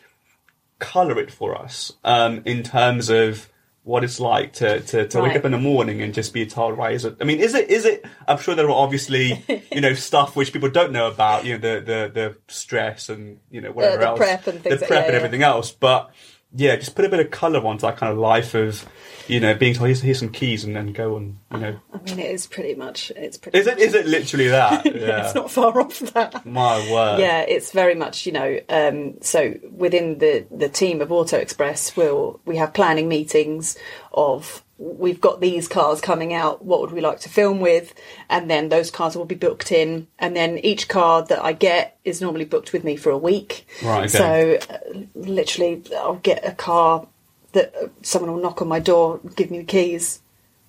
[0.80, 3.50] color it for us um, in terms of
[3.84, 6.78] what it's like to, to, to wake up in the morning and just be told,
[6.78, 9.82] right, is it, I mean, is it, is it, I'm sure there are obviously, you
[9.82, 13.60] know, stuff which people don't know about, you know, the, the, the stress and, you
[13.60, 14.18] know, whatever uh, the else.
[14.20, 15.18] prep and The like- prep yeah, and yeah.
[15.18, 15.72] everything else.
[15.72, 16.12] But,
[16.56, 18.88] yeah, just put a bit of colour onto that kind of life of,
[19.28, 21.80] you know, being told, here's, here's some keys and then go and, you know.
[21.94, 23.12] I mean, it is pretty much.
[23.16, 23.58] It's pretty.
[23.58, 24.86] Is it, is it literally that?
[24.94, 26.46] Yeah, it's not far off that.
[26.46, 27.20] My word.
[27.20, 28.60] Yeah, it's very much you know.
[28.70, 33.78] Um, so within the the team of Auto Express, we'll we have planning meetings
[34.14, 36.66] of we've got these cars coming out.
[36.66, 37.94] What would we like to film with?
[38.30, 40.08] And then those cars will be booked in.
[40.20, 43.68] And then each car that I get is normally booked with me for a week.
[43.84, 44.60] Right, okay.
[44.68, 47.08] So uh, literally, I'll get a car
[47.54, 50.22] that uh, someone will knock on my door, give me the keys,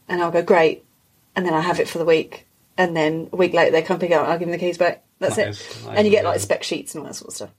[0.09, 0.84] and I'll go great.
[1.34, 2.46] And then I have it for the week.
[2.76, 4.24] And then a week later, they come pick it up.
[4.24, 5.02] and I'll give them the keys back.
[5.18, 5.86] That's Nice, it.
[5.86, 7.50] nice, and you get like spec sheets and all that sort of stuff.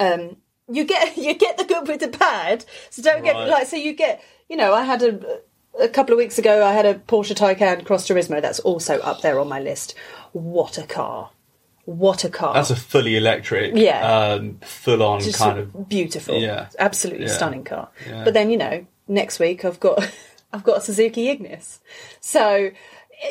[0.00, 0.36] Um,
[0.70, 2.64] you get you get the good with the bad.
[2.90, 5.40] So don't get like so you get you know I had a
[5.80, 9.20] a couple of weeks ago I had a Porsche Taycan Cross Turismo that's also up
[9.22, 9.94] there on my list.
[10.32, 11.30] What a car!
[11.84, 12.54] What a car!
[12.54, 14.00] That's a fully electric, Yeah.
[14.34, 15.88] um, full on Just kind of.
[15.88, 16.38] beautiful.
[16.38, 16.68] Yeah.
[16.78, 17.32] absolutely Yeah.
[17.32, 17.88] stunning car.
[18.08, 18.24] Yeah.
[18.24, 20.06] But then you know next week I've got
[20.52, 21.80] I've got a Suzuki Ignis.
[22.20, 22.70] So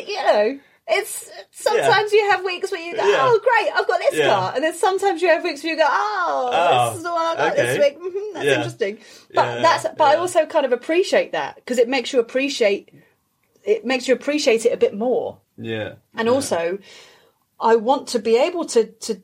[0.07, 0.59] you know.
[0.89, 3.17] It's sometimes you have weeks where you go, Yeah.
[3.21, 4.27] oh great, I've got this Yeah.
[4.29, 7.11] car, and then sometimes you have weeks where you go, oh, Oh, this is the
[7.11, 7.79] one I got this okay.
[7.89, 7.99] week.
[7.99, 8.55] Mhm, that's Yeah.
[8.55, 8.97] interesting.
[9.33, 12.89] But Yeah, that's but I also kind of appreciate that because it makes you appreciate
[13.65, 15.39] it makes you appreciate it a bit more.
[15.57, 15.95] Yeah.
[16.15, 16.77] And also,
[17.59, 19.21] I want to be able to to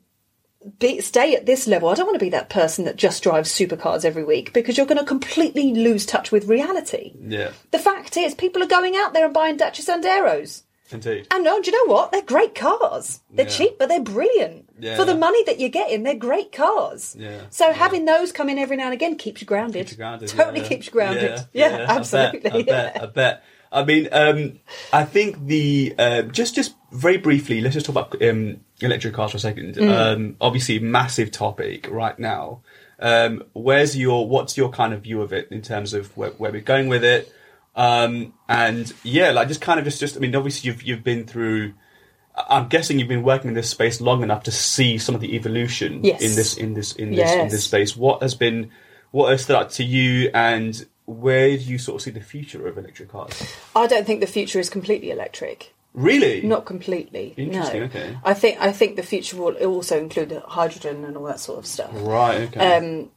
[0.78, 1.88] be, stay at this level.
[1.88, 4.86] I don't want to be that person that just drives supercars every week because you're
[4.86, 7.14] going to completely lose touch with reality.
[7.20, 7.50] Yeah.
[7.70, 10.62] The fact is, people are going out there and buying Dacia Sanderos.
[10.90, 11.26] Indeed.
[11.30, 12.12] And no, do you know what?
[12.12, 13.20] They're great cars.
[13.30, 13.50] They're Yeah.
[13.50, 14.68] cheap, but they're brilliant.
[14.78, 14.96] Yeah.
[14.96, 17.16] For the money that you're getting, they're great cars.
[17.18, 17.38] Yeah.
[17.50, 19.80] So having those come in every now and again keeps you grounded.
[19.86, 21.40] Keeps you grounded, Totally keeps you grounded.
[21.52, 22.50] Yeah, Yeah, yeah, I absolutely.
[22.50, 23.02] I bet.
[23.02, 23.44] I bet.
[23.72, 24.60] I mean, um,
[24.92, 29.32] I think the uh, just just very briefly, let's just talk about um, electric cars
[29.32, 29.74] for a second.
[29.74, 29.90] Mm.
[29.90, 32.60] Um, obviously, massive topic right now.
[33.00, 36.52] Um, where's your what's your kind of view of it in terms of where, where
[36.52, 37.32] we're going with it?
[37.76, 41.26] Um, and yeah, like just kind of just just I mean, obviously you've you've been
[41.26, 41.74] through.
[42.48, 45.36] I'm guessing you've been working in this space long enough to see some of the
[45.36, 46.20] evolution Yes.
[46.20, 47.96] in this in this in this in this space.
[47.96, 48.70] What has been
[49.12, 52.66] what has stood out to you, and where do you sort of see the future
[52.66, 53.40] of electric cars?
[53.76, 55.72] I don't think the future is completely electric.
[55.92, 56.42] Really?
[56.42, 57.34] Not completely.
[57.36, 57.86] Interesting, No.
[57.86, 58.18] okay.
[58.24, 61.66] I think I think the future will also include hydrogen and all that sort of
[61.66, 61.90] stuff.
[61.94, 62.42] right.
[62.48, 62.76] Okay.
[62.76, 63.10] Um,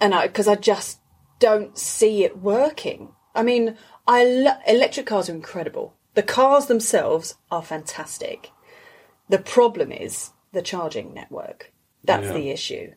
[0.00, 1.00] and I because I just
[1.38, 3.10] don't see it working.
[3.38, 3.76] I mean,
[4.06, 5.94] I lo- electric cars are incredible.
[6.14, 8.50] The cars themselves are fantastic.
[9.28, 11.72] The problem is the charging network.
[12.04, 12.32] That's Yeah.
[12.32, 12.92] the issue.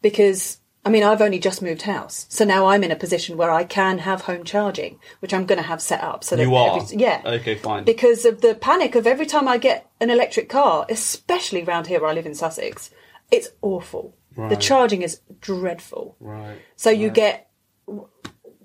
[0.00, 3.52] Because I mean, I've only just moved house, so now I'm in a position where
[3.52, 6.24] I can have home charging, which I'm going to have set up.
[6.24, 6.80] So that you are.
[6.80, 7.54] every- yeah, Okay.
[7.54, 7.84] Fine.
[7.84, 12.00] because of the panic of every time I get an electric car, especially around here
[12.00, 12.90] where I live in Sussex,
[13.30, 14.16] it's awful.
[14.36, 16.16] The charging is dreadful.
[16.18, 16.56] right.
[16.74, 17.14] So you right.
[17.14, 17.50] get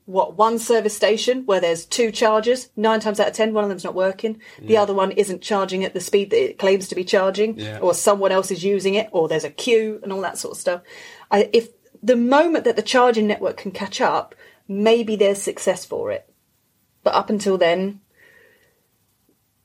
[0.07, 2.69] what one service station where there's two chargers.
[2.77, 4.39] Nine times out of ten, one of them's not working.
[4.59, 7.79] The other one isn't charging at the speed that it claims to be charging, Yeah.
[7.79, 10.61] or someone else is using it, or there's a queue and all that sort of
[10.61, 10.81] stuff.
[11.29, 11.67] I, if
[12.01, 14.33] the moment that the charging network can catch up,
[14.67, 16.29] maybe there's success for it.
[17.03, 17.99] But up until then,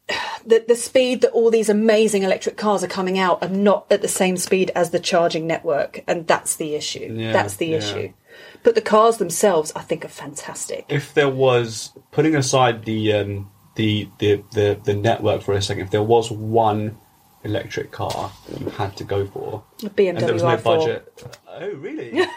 [0.44, 4.02] the the speed that all these amazing electric cars are coming out are not at
[4.02, 7.14] the same speed as the charging network, and that's the issue.
[7.16, 7.76] Yeah, that's the yeah.
[7.76, 8.12] issue.
[8.62, 10.84] But the cars themselves, I think, are fantastic.
[10.88, 15.84] if there was putting aside the um, the, the the the network for a second,
[15.84, 16.96] if there was one
[17.44, 20.62] electric car that you had to go for, The BMW and there was no i4.
[20.62, 21.26] budget.
[21.48, 22.24] Oh, really?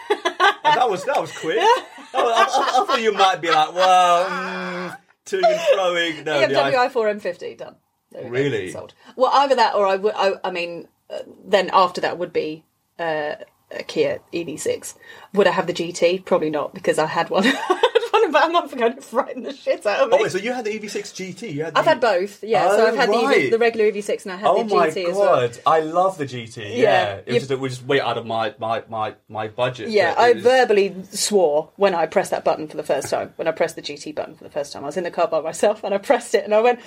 [0.68, 1.58] Oh, that was that was quick.
[1.60, 4.96] I, I, I thought you might be like, well, mm,
[5.26, 6.24] to and froing.
[6.24, 7.76] No, BMW i- i4 M50 done.
[8.10, 8.70] There we go, Really?
[8.72, 8.92] sold.
[9.14, 10.12] Well, either that or I would.
[10.16, 12.64] I, I mean, uh, then after that would be
[12.98, 13.36] uh,
[13.70, 14.94] a Kia EV6.
[15.34, 16.24] Would I have the GT?
[16.24, 17.44] Probably not because I had one.
[17.46, 20.16] I had one about a month ago and it frightened the shit out of me.
[20.18, 21.52] Oh, wait, so you had the EV6 GT?
[21.52, 22.68] You had the I've had both, yeah.
[22.70, 23.44] so Oh, I've had the, oh, right.
[23.46, 25.40] EV, the regular EV6 and I had Oh the my GT as well.
[25.48, 26.56] god, I love the GT.
[26.56, 29.14] Yeah, Yeah, it was you- just, it was just way out of my my my,
[29.28, 29.90] my budget.
[29.90, 33.32] Yeah, I was- verbally swore when I pressed that button for the first time.
[33.36, 35.26] When I pressed the GT button for the first time, I was in the car
[35.28, 36.80] by myself and I pressed it and I went,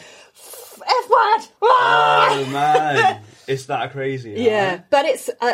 [0.81, 4.31] "F word!" Oh man, it's that crazy.
[4.37, 5.29] Yeah, but it's.
[5.41, 5.53] Uh,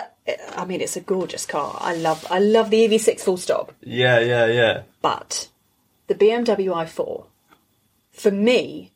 [0.55, 1.77] I mean, it's a gorgeous car.
[1.79, 2.25] I love.
[2.29, 3.73] I love the EV6 full stop.
[3.81, 4.83] Yeah, yeah, yeah.
[5.01, 5.49] But
[6.07, 7.25] the BMW i4,
[8.11, 8.91] for me,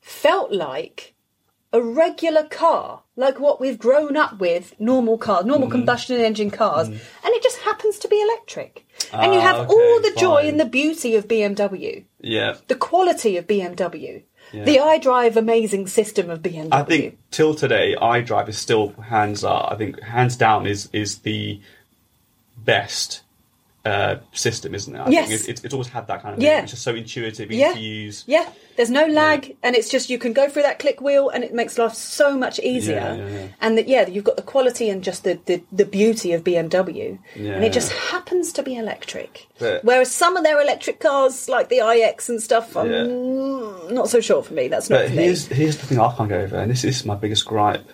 [0.00, 1.14] felt like
[1.72, 6.86] a regular car, like what we've grown up with, normal cars, normal combustion engine cars,
[6.86, 8.86] and it just happens to be electric.
[9.12, 12.54] and you Ah, have okay, all the joy and the beauty of BMW, Yeah.
[12.68, 14.22] the quality of BMW,
[14.54, 14.64] Yeah.
[14.64, 16.68] the iDrive amazing system of BMW.
[16.70, 19.72] I think till today, iDrive is still hands up.
[19.72, 21.60] I think hands down is is the
[22.56, 23.23] best
[23.84, 24.98] uh, system, isn't it?
[24.98, 25.28] I Yes.
[25.28, 26.54] think it's, it's, it's always had that kind of Yeah.
[26.56, 26.62] thing.
[26.64, 27.74] It's just so intuitive, easy Yeah.
[27.74, 28.24] to use.
[28.26, 31.44] Yeah, there's no lag, and it's just you can go through that click wheel, and
[31.44, 32.94] it makes life so much easier.
[32.94, 33.46] Yeah, yeah, yeah.
[33.60, 37.18] And that yeah, you've got the quality and just the the, the beauty of BMW,
[37.36, 39.46] Yeah, and it just happens to be electric.
[39.58, 43.94] But- Whereas some of their electric cars, like the iX and stuff, I'm Yeah.
[43.94, 44.68] not so sure for me.
[44.68, 45.22] That's not But for me.
[45.24, 47.86] here's here's the thing I can't get over, and this is my biggest gripe: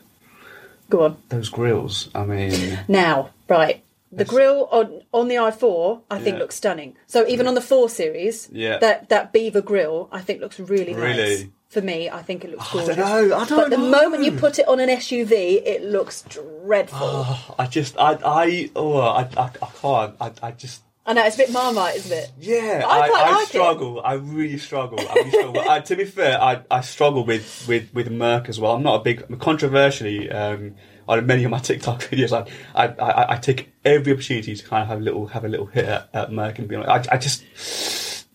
[0.88, 2.11] Go on those grills.
[2.14, 3.82] I mean, now, right.
[4.12, 6.40] The grill on on the i4, I think Yeah.
[6.40, 6.96] looks stunning.
[7.06, 8.78] So even on the 4 Series, Yeah.
[8.78, 11.02] that that beaver grill, I think looks really, nice.
[11.02, 11.52] Really?
[11.68, 13.36] For me, I think it looks I don't know.
[13.36, 13.90] I don't but the know.
[13.90, 16.98] moment you put it on an SUV, it looks dreadful.
[17.00, 20.16] oh, I just I I oh I I, I can't.
[20.20, 22.30] I, I just I know it's a bit marmite, isn't it?
[22.40, 23.48] Yeah, I I, quite I, like it.
[23.48, 24.02] struggle.
[24.04, 24.98] I really struggle.
[25.00, 25.61] I really struggle.
[25.68, 28.72] I, to be fair, I, I struggle with, with, with Merc as well.
[28.74, 30.30] I'm not a big controversially.
[30.30, 30.74] Um,
[31.11, 34.82] on many of my TikTok videos, I, I, I, I take every opportunity to kind
[34.82, 37.14] of have a little have a little hit at, at Merc and be like, I,
[37.14, 38.26] I just,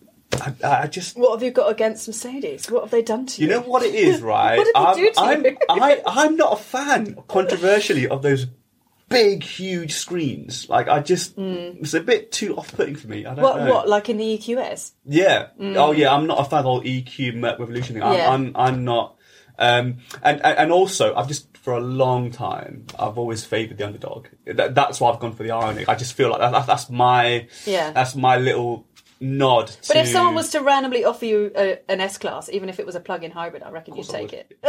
[0.42, 1.18] I, I just.
[1.18, 2.70] What have you got against Mercedes?
[2.70, 3.48] What have they done to you?
[3.48, 4.58] You know what it is, right?
[4.58, 5.58] What did they I'm, do to I'm, you?
[5.70, 8.48] I, I'm not a fan, controversially, of those
[9.08, 10.68] big, huge screens.
[10.68, 11.78] Like, I just, mm.
[11.80, 13.26] it's a bit too off-putting for me.
[13.26, 13.58] I don't what?
[13.58, 13.74] know.
[13.74, 13.88] What?
[13.88, 14.92] Like in the EQS?
[15.06, 15.48] Yeah.
[15.60, 15.76] Mm.
[15.76, 16.14] Oh, yeah.
[16.14, 18.04] I'm not a fan of the EQ Merc Revolution thing.
[18.04, 18.30] I'm, Yeah.
[18.30, 19.15] I'm, I'm not.
[19.58, 24.28] Um, and, and also, I've just for a long time, I've always favoured the underdog.
[24.46, 25.90] That, that's why I've gone for the Ioniq.
[25.90, 27.92] I just feel like that, that's my Yeah.
[27.92, 28.86] That's my little
[29.20, 29.72] nod.
[29.88, 32.80] But to, if someone was to randomly offer you a, an S class, even if
[32.80, 34.58] it was a plug-in hybrid, I reckon you'd take it.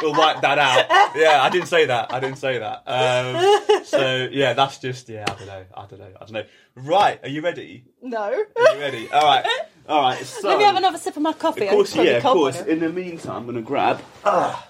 [0.00, 0.86] we'll wipe that out.
[1.16, 2.12] Yeah, I didn't say that.
[2.12, 2.82] I didn't say that.
[2.86, 5.24] Um, so yeah, that's just yeah.
[5.28, 5.64] I don't know.
[5.74, 6.08] I don't know.
[6.16, 6.44] I don't know.
[6.74, 7.84] Right, are you ready?
[8.02, 8.18] No.
[8.22, 9.10] Are you ready?
[9.10, 9.46] All right.
[9.88, 10.24] All right.
[10.24, 11.66] So, Let me have another sip of my coffee.
[11.66, 12.60] Of course, yeah, of course.
[12.62, 14.00] In the meantime, I'm gonna grab.
[14.24, 14.62] now.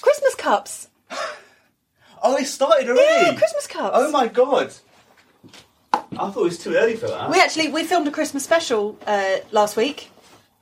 [0.00, 0.88] Christmas cups.
[2.22, 3.26] Oh, it started already.
[3.26, 3.94] Yeah, Christmas cups.
[3.98, 4.72] Oh my god.
[5.92, 7.30] I thought it was too early for that.
[7.30, 10.10] We actually we filmed a Christmas special uh, last week.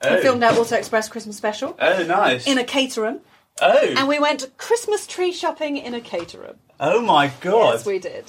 [0.07, 0.17] Oh.
[0.17, 2.47] We filmed our Auto Express Christmas special Oh, nice.
[2.47, 3.21] in a Caterham,
[3.61, 3.95] oh.
[3.97, 6.57] and we went Christmas tree shopping in a Caterham.
[6.81, 7.75] oh my god.
[7.75, 8.25] Yes, we did.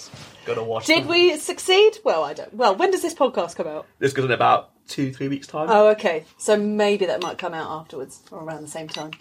[0.46, 0.86] Gotta watch.
[0.86, 1.10] Did them.
[1.10, 1.98] we succeed?
[2.04, 2.54] Well, I don't.
[2.54, 3.86] Well, when does this podcast come out?
[4.00, 5.68] This goes in about two, three weeks time.
[5.70, 6.24] Oh, okay.
[6.38, 9.12] So maybe that might come out afterwards or around the same time.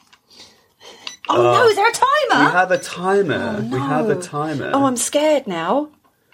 [1.29, 1.67] Oh Uh, no!
[1.67, 2.45] Is there a timer?
[2.47, 3.61] we have a timer.
[3.73, 4.71] We have a timer.
[4.73, 5.89] Oh, I'm scared now.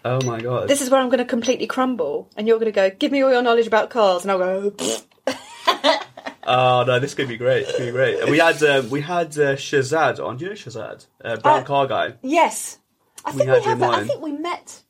[0.04, 0.68] Oh my god.
[0.68, 3.22] This is where I'm going to completely crumble, and you're going to go, "Give me
[3.22, 4.74] all your knowledge about cars," and I'll go.
[6.44, 7.66] Oh no, this could be great.
[7.66, 8.28] This could be great.
[8.28, 10.36] We had um, we had uh, Shazad on.
[10.38, 11.06] Do you know Shazad?
[11.24, 12.14] Uh, brown Uh, car guy.
[12.22, 12.78] "Yes."
[13.24, 13.78] I think had we have.
[13.78, 14.06] him I on.
[14.08, 14.82] think we met.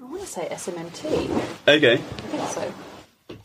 [0.00, 1.66] I want to say SMMT.
[1.66, 1.94] Okay.
[1.94, 2.72] I think so.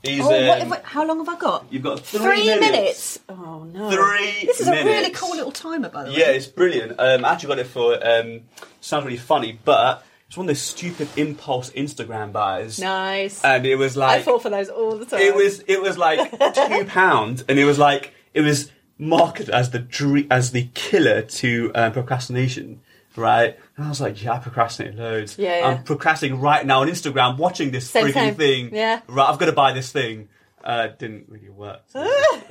[0.03, 0.21] He's.
[0.21, 1.65] Oh, what, um, have I- how long have I got?
[1.71, 2.59] you've got three, Three minutes.
[2.71, 3.19] minutes.
[3.30, 3.89] Oh no!
[3.89, 5.19] Three This is a really minutes.
[5.19, 6.17] cool little timer, by the way.
[6.17, 6.99] Yeah, it's brilliant.
[6.99, 8.41] Um, I actually got it for um,
[8.82, 13.43] sounds really funny, but It's one of those stupid impulse Instagram buys, Nice.
[13.43, 15.21] and it was like I fall for those all the time.
[15.21, 16.19] it was it was like
[16.53, 21.23] two pounds, and it was like it was marketed as the dre- as the killer
[21.23, 22.80] to um, procrastination,
[23.15, 23.57] right?
[23.75, 25.36] And I was like, yeah, I procrastinate loads.
[25.39, 25.67] Yeah, yeah.
[25.67, 28.69] I'm procrastinating right now on Instagram, watching this Same, freaking thing.
[28.75, 29.01] Yeah.
[29.07, 29.27] right.
[29.30, 30.30] I've got to buy this thing.
[30.63, 31.82] Uh, didn't really work.
[31.88, 32.01] so,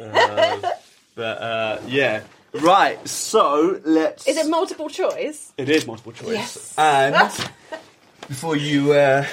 [0.03, 0.71] uh,
[1.15, 2.23] but uh, yeah,
[2.55, 3.07] right.
[3.09, 4.27] So let's.
[4.27, 5.53] Is it multiple choice?
[5.57, 6.29] It is multiple choice.
[6.35, 6.75] Yes.
[6.79, 7.15] And
[8.29, 9.27] before you uh,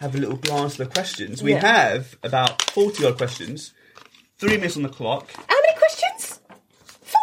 [0.00, 1.66] have a little glance at the questions, we Yeah.
[1.66, 3.72] have about 40 odd questions,
[4.38, 5.30] three minutes on the clock.
[5.48, 6.40] How many questions?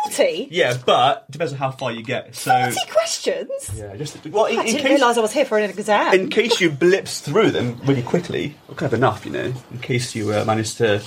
[0.05, 0.47] 40?
[0.51, 2.35] Yeah, but depends on how far you get.
[2.35, 3.51] So, 40 questions?
[3.75, 6.13] yeah, just well, in, I in didn't case realise I was here for an exam.
[6.13, 9.79] in case you blips through them really quickly, or kind of enough, you know, in
[9.81, 11.01] case you uh, manage to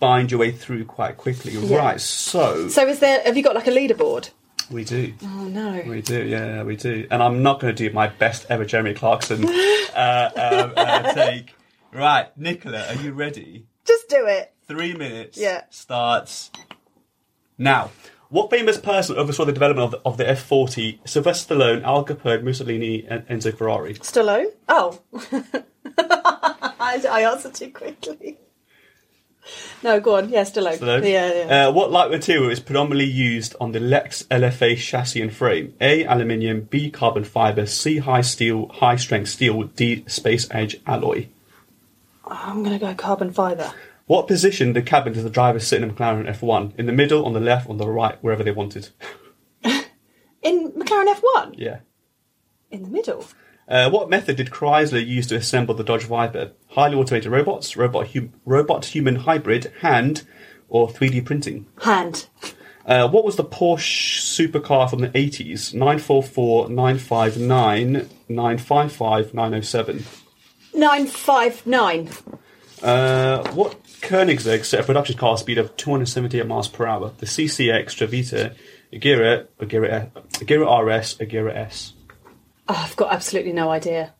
[0.00, 1.52] find your way through quite quickly.
[1.52, 1.76] Yeah.
[1.78, 2.00] Right.
[2.00, 4.30] So so is there, have you got like a leaderboard?
[4.70, 5.12] we do.
[5.22, 5.82] Oh no.
[5.86, 7.06] We do, yeah, we do.
[7.10, 9.44] And I'm not going to do my best ever Jeremy Clarkson
[9.94, 11.54] uh, um, uh, take.
[11.92, 13.66] Right, Nicola, are you ready?
[13.84, 14.52] Just do it.
[14.68, 15.62] Three minutes Yeah.
[15.70, 16.50] starts
[17.58, 17.90] now.
[18.28, 21.00] What famous person oversaw the development of the, of the F40?
[21.08, 23.94] Sylvester Stallone, Al Capone, Mussolini, and Enzo Ferrari.
[23.94, 24.46] Stallone?
[24.68, 25.00] Oh.
[25.98, 28.38] I, I answered too quickly.
[29.82, 30.28] No, go on.
[30.28, 30.78] Yeah, Stallone.
[30.78, 31.02] Stallone?
[31.02, 31.68] Yeah, yeah.
[31.68, 35.74] Uh, what light material is predominantly used on the Lex LFA chassis and frame?
[35.80, 36.04] A.
[36.04, 36.62] Aluminium.
[36.62, 36.90] B.
[36.90, 37.64] Carbon fiber.
[37.64, 37.96] C.
[37.96, 39.62] High steel, high strength steel.
[39.62, 40.04] D.
[40.06, 41.28] Space edge alloy.
[42.26, 43.72] I'm going to go carbon fibre.
[44.06, 46.78] What position the cabin does the driver sit in a McLaren F1?
[46.78, 48.88] In the middle, on the left, on the right, wherever they wanted.
[50.42, 51.54] In McLaren F1?
[51.56, 51.80] Yeah.
[52.70, 53.24] In the middle.
[53.70, 56.50] Uh, what method did Chrysler use to assemble the Dodge Viper?
[56.70, 60.26] Highly automated robots, robot hum- robot human hybrid, hand,
[60.68, 61.66] or 3D printing?
[61.82, 62.26] Hand.
[62.84, 64.18] Uh, what was the Porsche
[64.50, 65.72] supercar from the 80s?
[65.72, 70.04] 944, 959, 955, 907.
[70.74, 72.10] 959.
[72.82, 77.12] Uh, what Koenigsegg set a production car speed of 278 miles per hour?
[77.18, 78.56] The CCX, Stravita,
[78.92, 81.92] Agera, Agera, Agera RS, Agera S.
[82.72, 84.14] Oh, I've got absolutely no idea.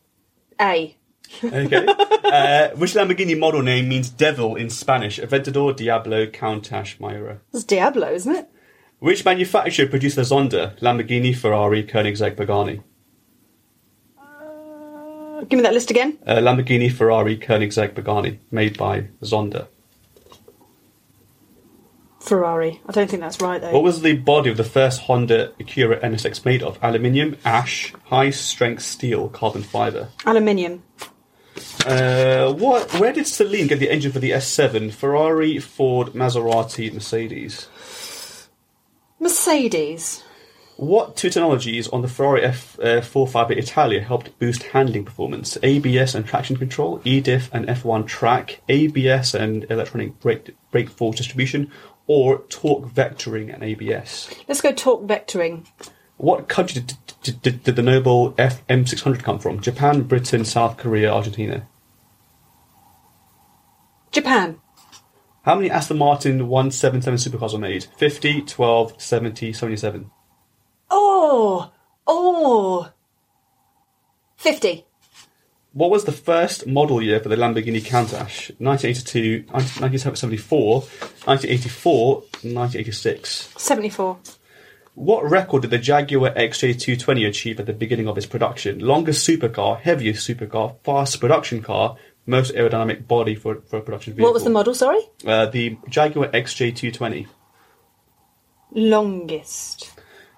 [0.59, 0.97] A.
[1.41, 1.85] Okay.
[2.25, 5.21] uh, which Lamborghini model name means devil in Spanish?
[5.21, 7.39] Aventador, Diablo, Countach, Miura.
[7.53, 8.49] It's Diablo, isn't it?
[8.99, 10.77] Which manufacturer produced the Zonda?
[10.81, 12.81] Lamborghini, Ferrari, Koenigsegg, Pagani.
[14.19, 16.17] Uh, give me that list again.
[16.27, 19.67] Uh, Lamborghini, Ferrari, Koenigsegg, Pagani, made by Zonda.
[22.21, 22.79] Ferrari.
[22.87, 23.71] I don't think that's right, though.
[23.71, 26.77] What was the body of the first Honda Acura NSX made of?
[26.81, 30.09] Aluminium, ash, high strength steel, carbon fiber.
[30.25, 30.83] Aluminium.
[31.85, 32.93] Uh, what?
[32.99, 34.93] Where did Saleen get the engine for the S7?
[34.93, 37.67] Ferrari, Ford, Maserati, Mercedes.
[39.19, 40.23] Mercedes.
[40.81, 45.55] What two technologies on the Ferrari F45 Italia helped boost handling performance?
[45.61, 51.69] ABS and traction control, E-Diff and F1-Trac, ABS and electronic brake, brake force distribution,
[52.13, 54.29] or torque vectoring and ABS?
[54.45, 55.65] Let's go torque vectoring.
[56.17, 59.61] What country did, did, did, did the Noble FM600 come from?
[59.61, 61.69] Japan, Britain, South Korea, Argentina?
[64.11, 64.59] Japan.
[65.43, 67.85] How many Aston Martin 177 supercars were made?
[67.85, 70.11] 50, 12, 70, 77.
[70.89, 71.71] Oh!
[72.05, 72.91] Oh!
[74.35, 74.85] 50.
[75.73, 78.51] What was the first model year for the Lamborghini Countach?
[78.59, 83.53] 1982, 1974, 1984, 1986.
[83.55, 84.17] 74.
[84.95, 88.79] What record did the Jaguar XJ220 achieve at the beginning of its production?
[88.79, 91.95] Longest supercar, heaviest supercar, fastest production car,
[92.25, 94.27] most aerodynamic body for, for a production vehicle.
[94.27, 94.99] What was the model, sorry?
[95.25, 97.27] Uh, the Jaguar XJ220.
[98.71, 99.90] Longest.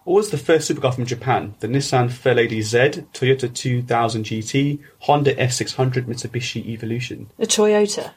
[0.03, 1.55] What was the first supercar from Japan?
[1.61, 7.29] The Nissan Fairlady Z, Toyota 2000 GT, Honda S600, Mitsubishi Evolution.
[7.39, 8.11] A Toyota.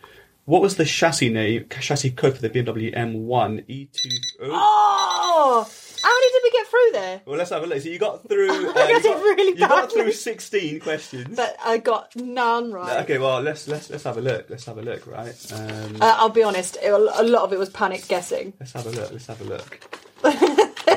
[0.46, 4.16] What was the chassis name, chassis code for the BMW M1 E2?
[4.42, 5.68] Oh.
[6.02, 7.20] How many did we get through there?
[7.24, 7.80] Well, let's have a look.
[7.80, 8.50] So you got through.
[8.50, 11.34] Uh, I you got, really you got through sixteen questions.
[11.36, 13.02] But I got none right.
[13.02, 14.48] Okay, well let's let's let's have a look.
[14.48, 15.34] Let's have a look, right?
[15.52, 18.52] Um, Uh, I'll be honest, it, a lot of it was panic guessing.
[18.60, 19.10] let's have a look.
[19.10, 19.80] Let's have a look.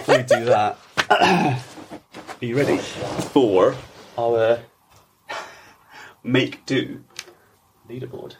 [0.10, 0.78] Before you do that,
[1.10, 3.76] are you ready for
[4.18, 4.60] our
[6.24, 7.03] make do
[7.88, 8.34] leaderboard?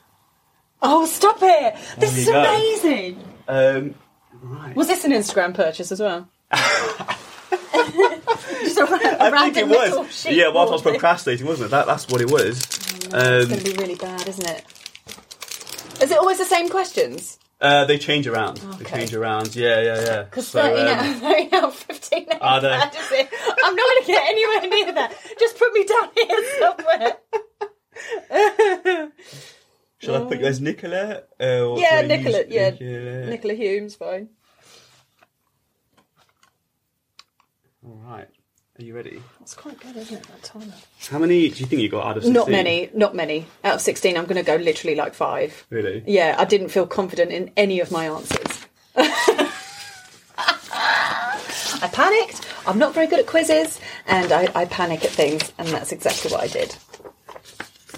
[0.82, 1.76] Oh, stop it!
[2.00, 2.40] This is go.
[2.40, 3.24] amazing!
[3.48, 3.94] Um,
[4.42, 4.76] right.
[4.76, 6.28] Was this an Instagram purchase as well?
[8.62, 10.12] Just a, ra- a I think it little was.
[10.16, 11.72] sheet Yeah, whilst I was board procrastinating, wasn't it?
[11.72, 12.58] That, that's what it was.
[12.60, 14.64] It's Um, going to be really bad, isn't it?
[16.02, 17.38] Is it always the same questions?
[17.62, 18.58] Uh, they change around.
[18.58, 19.54] They change around.
[19.56, 20.24] Yeah, yeah, yeah.
[20.24, 22.70] Because So, 13, um, out, 13 out of 15 ain't Are they?
[22.70, 23.30] bad, is it?
[23.64, 25.14] I'm not going to get anywhere near that.
[25.38, 27.18] Just put me down here somewhere.
[29.98, 31.24] Shall I put you as Nicola?
[31.40, 32.70] Uh, Yeah, Nicola, yeah.
[32.70, 33.26] Nicola?
[33.30, 34.30] Nicola Hume's fine.
[37.86, 38.30] All right.
[38.80, 39.22] Are you ready?
[39.40, 40.72] That's quite good, isn't it, that timer?
[41.10, 42.34] How many do you think you got out of 16?
[42.34, 43.46] Not many, not many.
[43.66, 45.66] Out of 16, I'm going to go literally like five.
[45.70, 46.02] Really?
[46.08, 48.66] Yeah, I didn't feel confident in any of my answers.
[51.82, 52.48] I panicked.
[52.66, 56.32] I'm not very good at quizzes, and I, I panic at things, and that's exactly
[56.32, 56.74] what I did.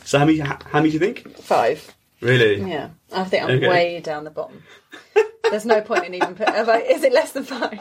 [0.03, 0.39] So how many?
[0.39, 1.37] How many do you think?
[1.37, 1.93] Five.
[2.21, 2.59] Really?
[2.67, 3.67] Yeah, I think I'm Okay.
[3.69, 4.63] way down the bottom.
[5.43, 6.49] There's no point in even put.
[6.49, 7.79] I, is it less than five?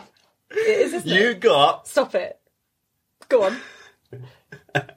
[0.50, 1.40] It is, isn't You it?
[1.40, 2.39] got Stop it.
[3.30, 3.56] Go on.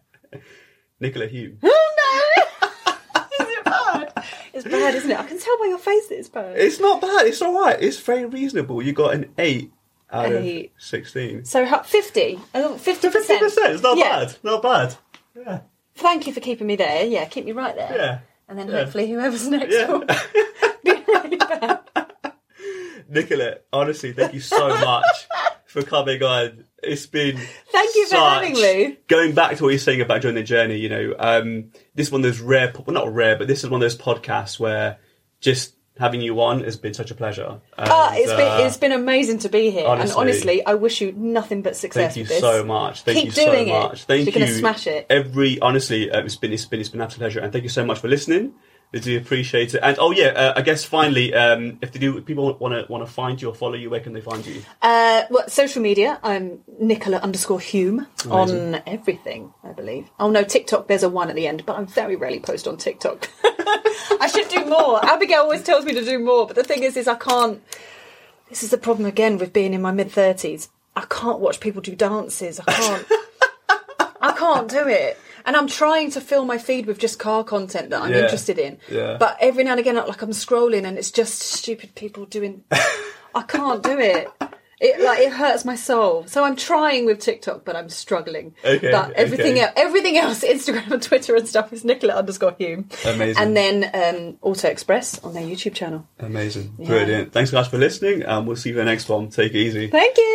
[1.00, 1.60] Nicola Hume.
[1.64, 3.24] Oh no!
[3.42, 4.14] is it bad?
[4.54, 5.20] It's bad, isn't it?
[5.20, 6.58] I can tell by your face that it's bad.
[6.58, 7.28] It's not bad.
[7.28, 7.78] It's all right.
[7.82, 8.82] It's very reasonable.
[8.82, 9.72] You got an eight
[10.12, 10.72] out Eight.
[10.76, 11.46] of sixteen.
[11.46, 12.40] So 50.
[12.56, 12.80] Oh, 50%.
[12.80, 13.74] Fifty percent.
[13.74, 14.26] It's not Yeah.
[14.26, 14.36] bad.
[14.44, 14.96] Not bad.
[15.36, 15.60] Yeah.
[15.96, 17.06] Thank you for keeping me there.
[17.06, 17.92] Yeah, keep me right there.
[17.96, 18.20] Yeah.
[18.48, 18.84] And then Yeah.
[18.84, 19.88] hopefully whoever's next Yeah.
[19.92, 20.00] will
[20.84, 21.80] be really bad.
[23.10, 25.28] Nicola, honestly, thank you so much
[25.66, 26.66] for coming on.
[26.84, 27.38] It's been
[27.72, 28.98] Thank you for having me.
[29.08, 32.12] Going back to what you're saying about joining the journey, you know, um, this is
[32.12, 34.98] one of those rare, well, not rare, but this is one of those podcasts where
[35.40, 37.60] just having you on has been such a pleasure.
[37.78, 40.10] Ah, And, it's uh, been it's been amazing to be here, honestly.
[40.12, 42.40] and honestly, I wish you nothing but success Thank you with this.
[42.42, 43.04] so much.
[43.04, 43.72] Thank Keep you so doing it.
[43.72, 44.06] much.
[44.06, 44.40] Thank You're you.
[44.48, 45.06] gonna smash it.
[45.10, 47.70] Every honestly, uh, it's been it's been it's been an absolute pleasure, and thank you
[47.70, 48.54] so much for listening.
[48.94, 49.80] I do appreciate it.
[49.82, 52.92] And oh yeah, uh, I guess finally, um, if they do, if people want to
[52.92, 54.62] want to find you or follow you, where can they find you?
[54.84, 58.76] Uh, well, social media, I'm Nicola underscore Hume Amazing.
[58.76, 60.12] on everything, I believe.
[60.20, 62.78] Oh no, TikTok, there's a one at the end, but I very rarely post on
[62.78, 63.30] TikTok.
[63.44, 65.04] I should do more.
[65.04, 67.64] Abigail always tells me to do more, but the thing is, is I can't.
[68.50, 70.70] This is the problem again with being in my mid thirties.
[70.96, 72.60] I can't watch people do dances.
[72.60, 73.08] I can't.
[74.22, 75.20] I can't do it.
[75.46, 78.24] And I'm trying to fill my feed with just car content that I'm Yeah.
[78.24, 78.78] interested in.
[78.90, 79.18] Yeah.
[79.20, 82.64] But every now and again, like I'm scrolling and it's just stupid people doing.
[83.36, 84.30] I can't do it.
[84.80, 86.26] It like it hurts my soul.
[86.28, 88.54] So I'm trying with TikTok, but I'm struggling.
[88.66, 89.62] Okay, But everything okay.
[89.62, 92.90] else, everything else, Instagram and Twitter and stuff is Nicola underscore Hume.
[93.06, 93.42] Amazing.
[93.42, 96.06] And then um, Auto Express on their YouTube channel.
[96.20, 97.32] Amazing, brilliant.
[97.32, 99.30] Thanks guys for listening, and we'll see you in the next one.
[99.30, 99.88] Take it easy.
[99.88, 100.34] Thank you.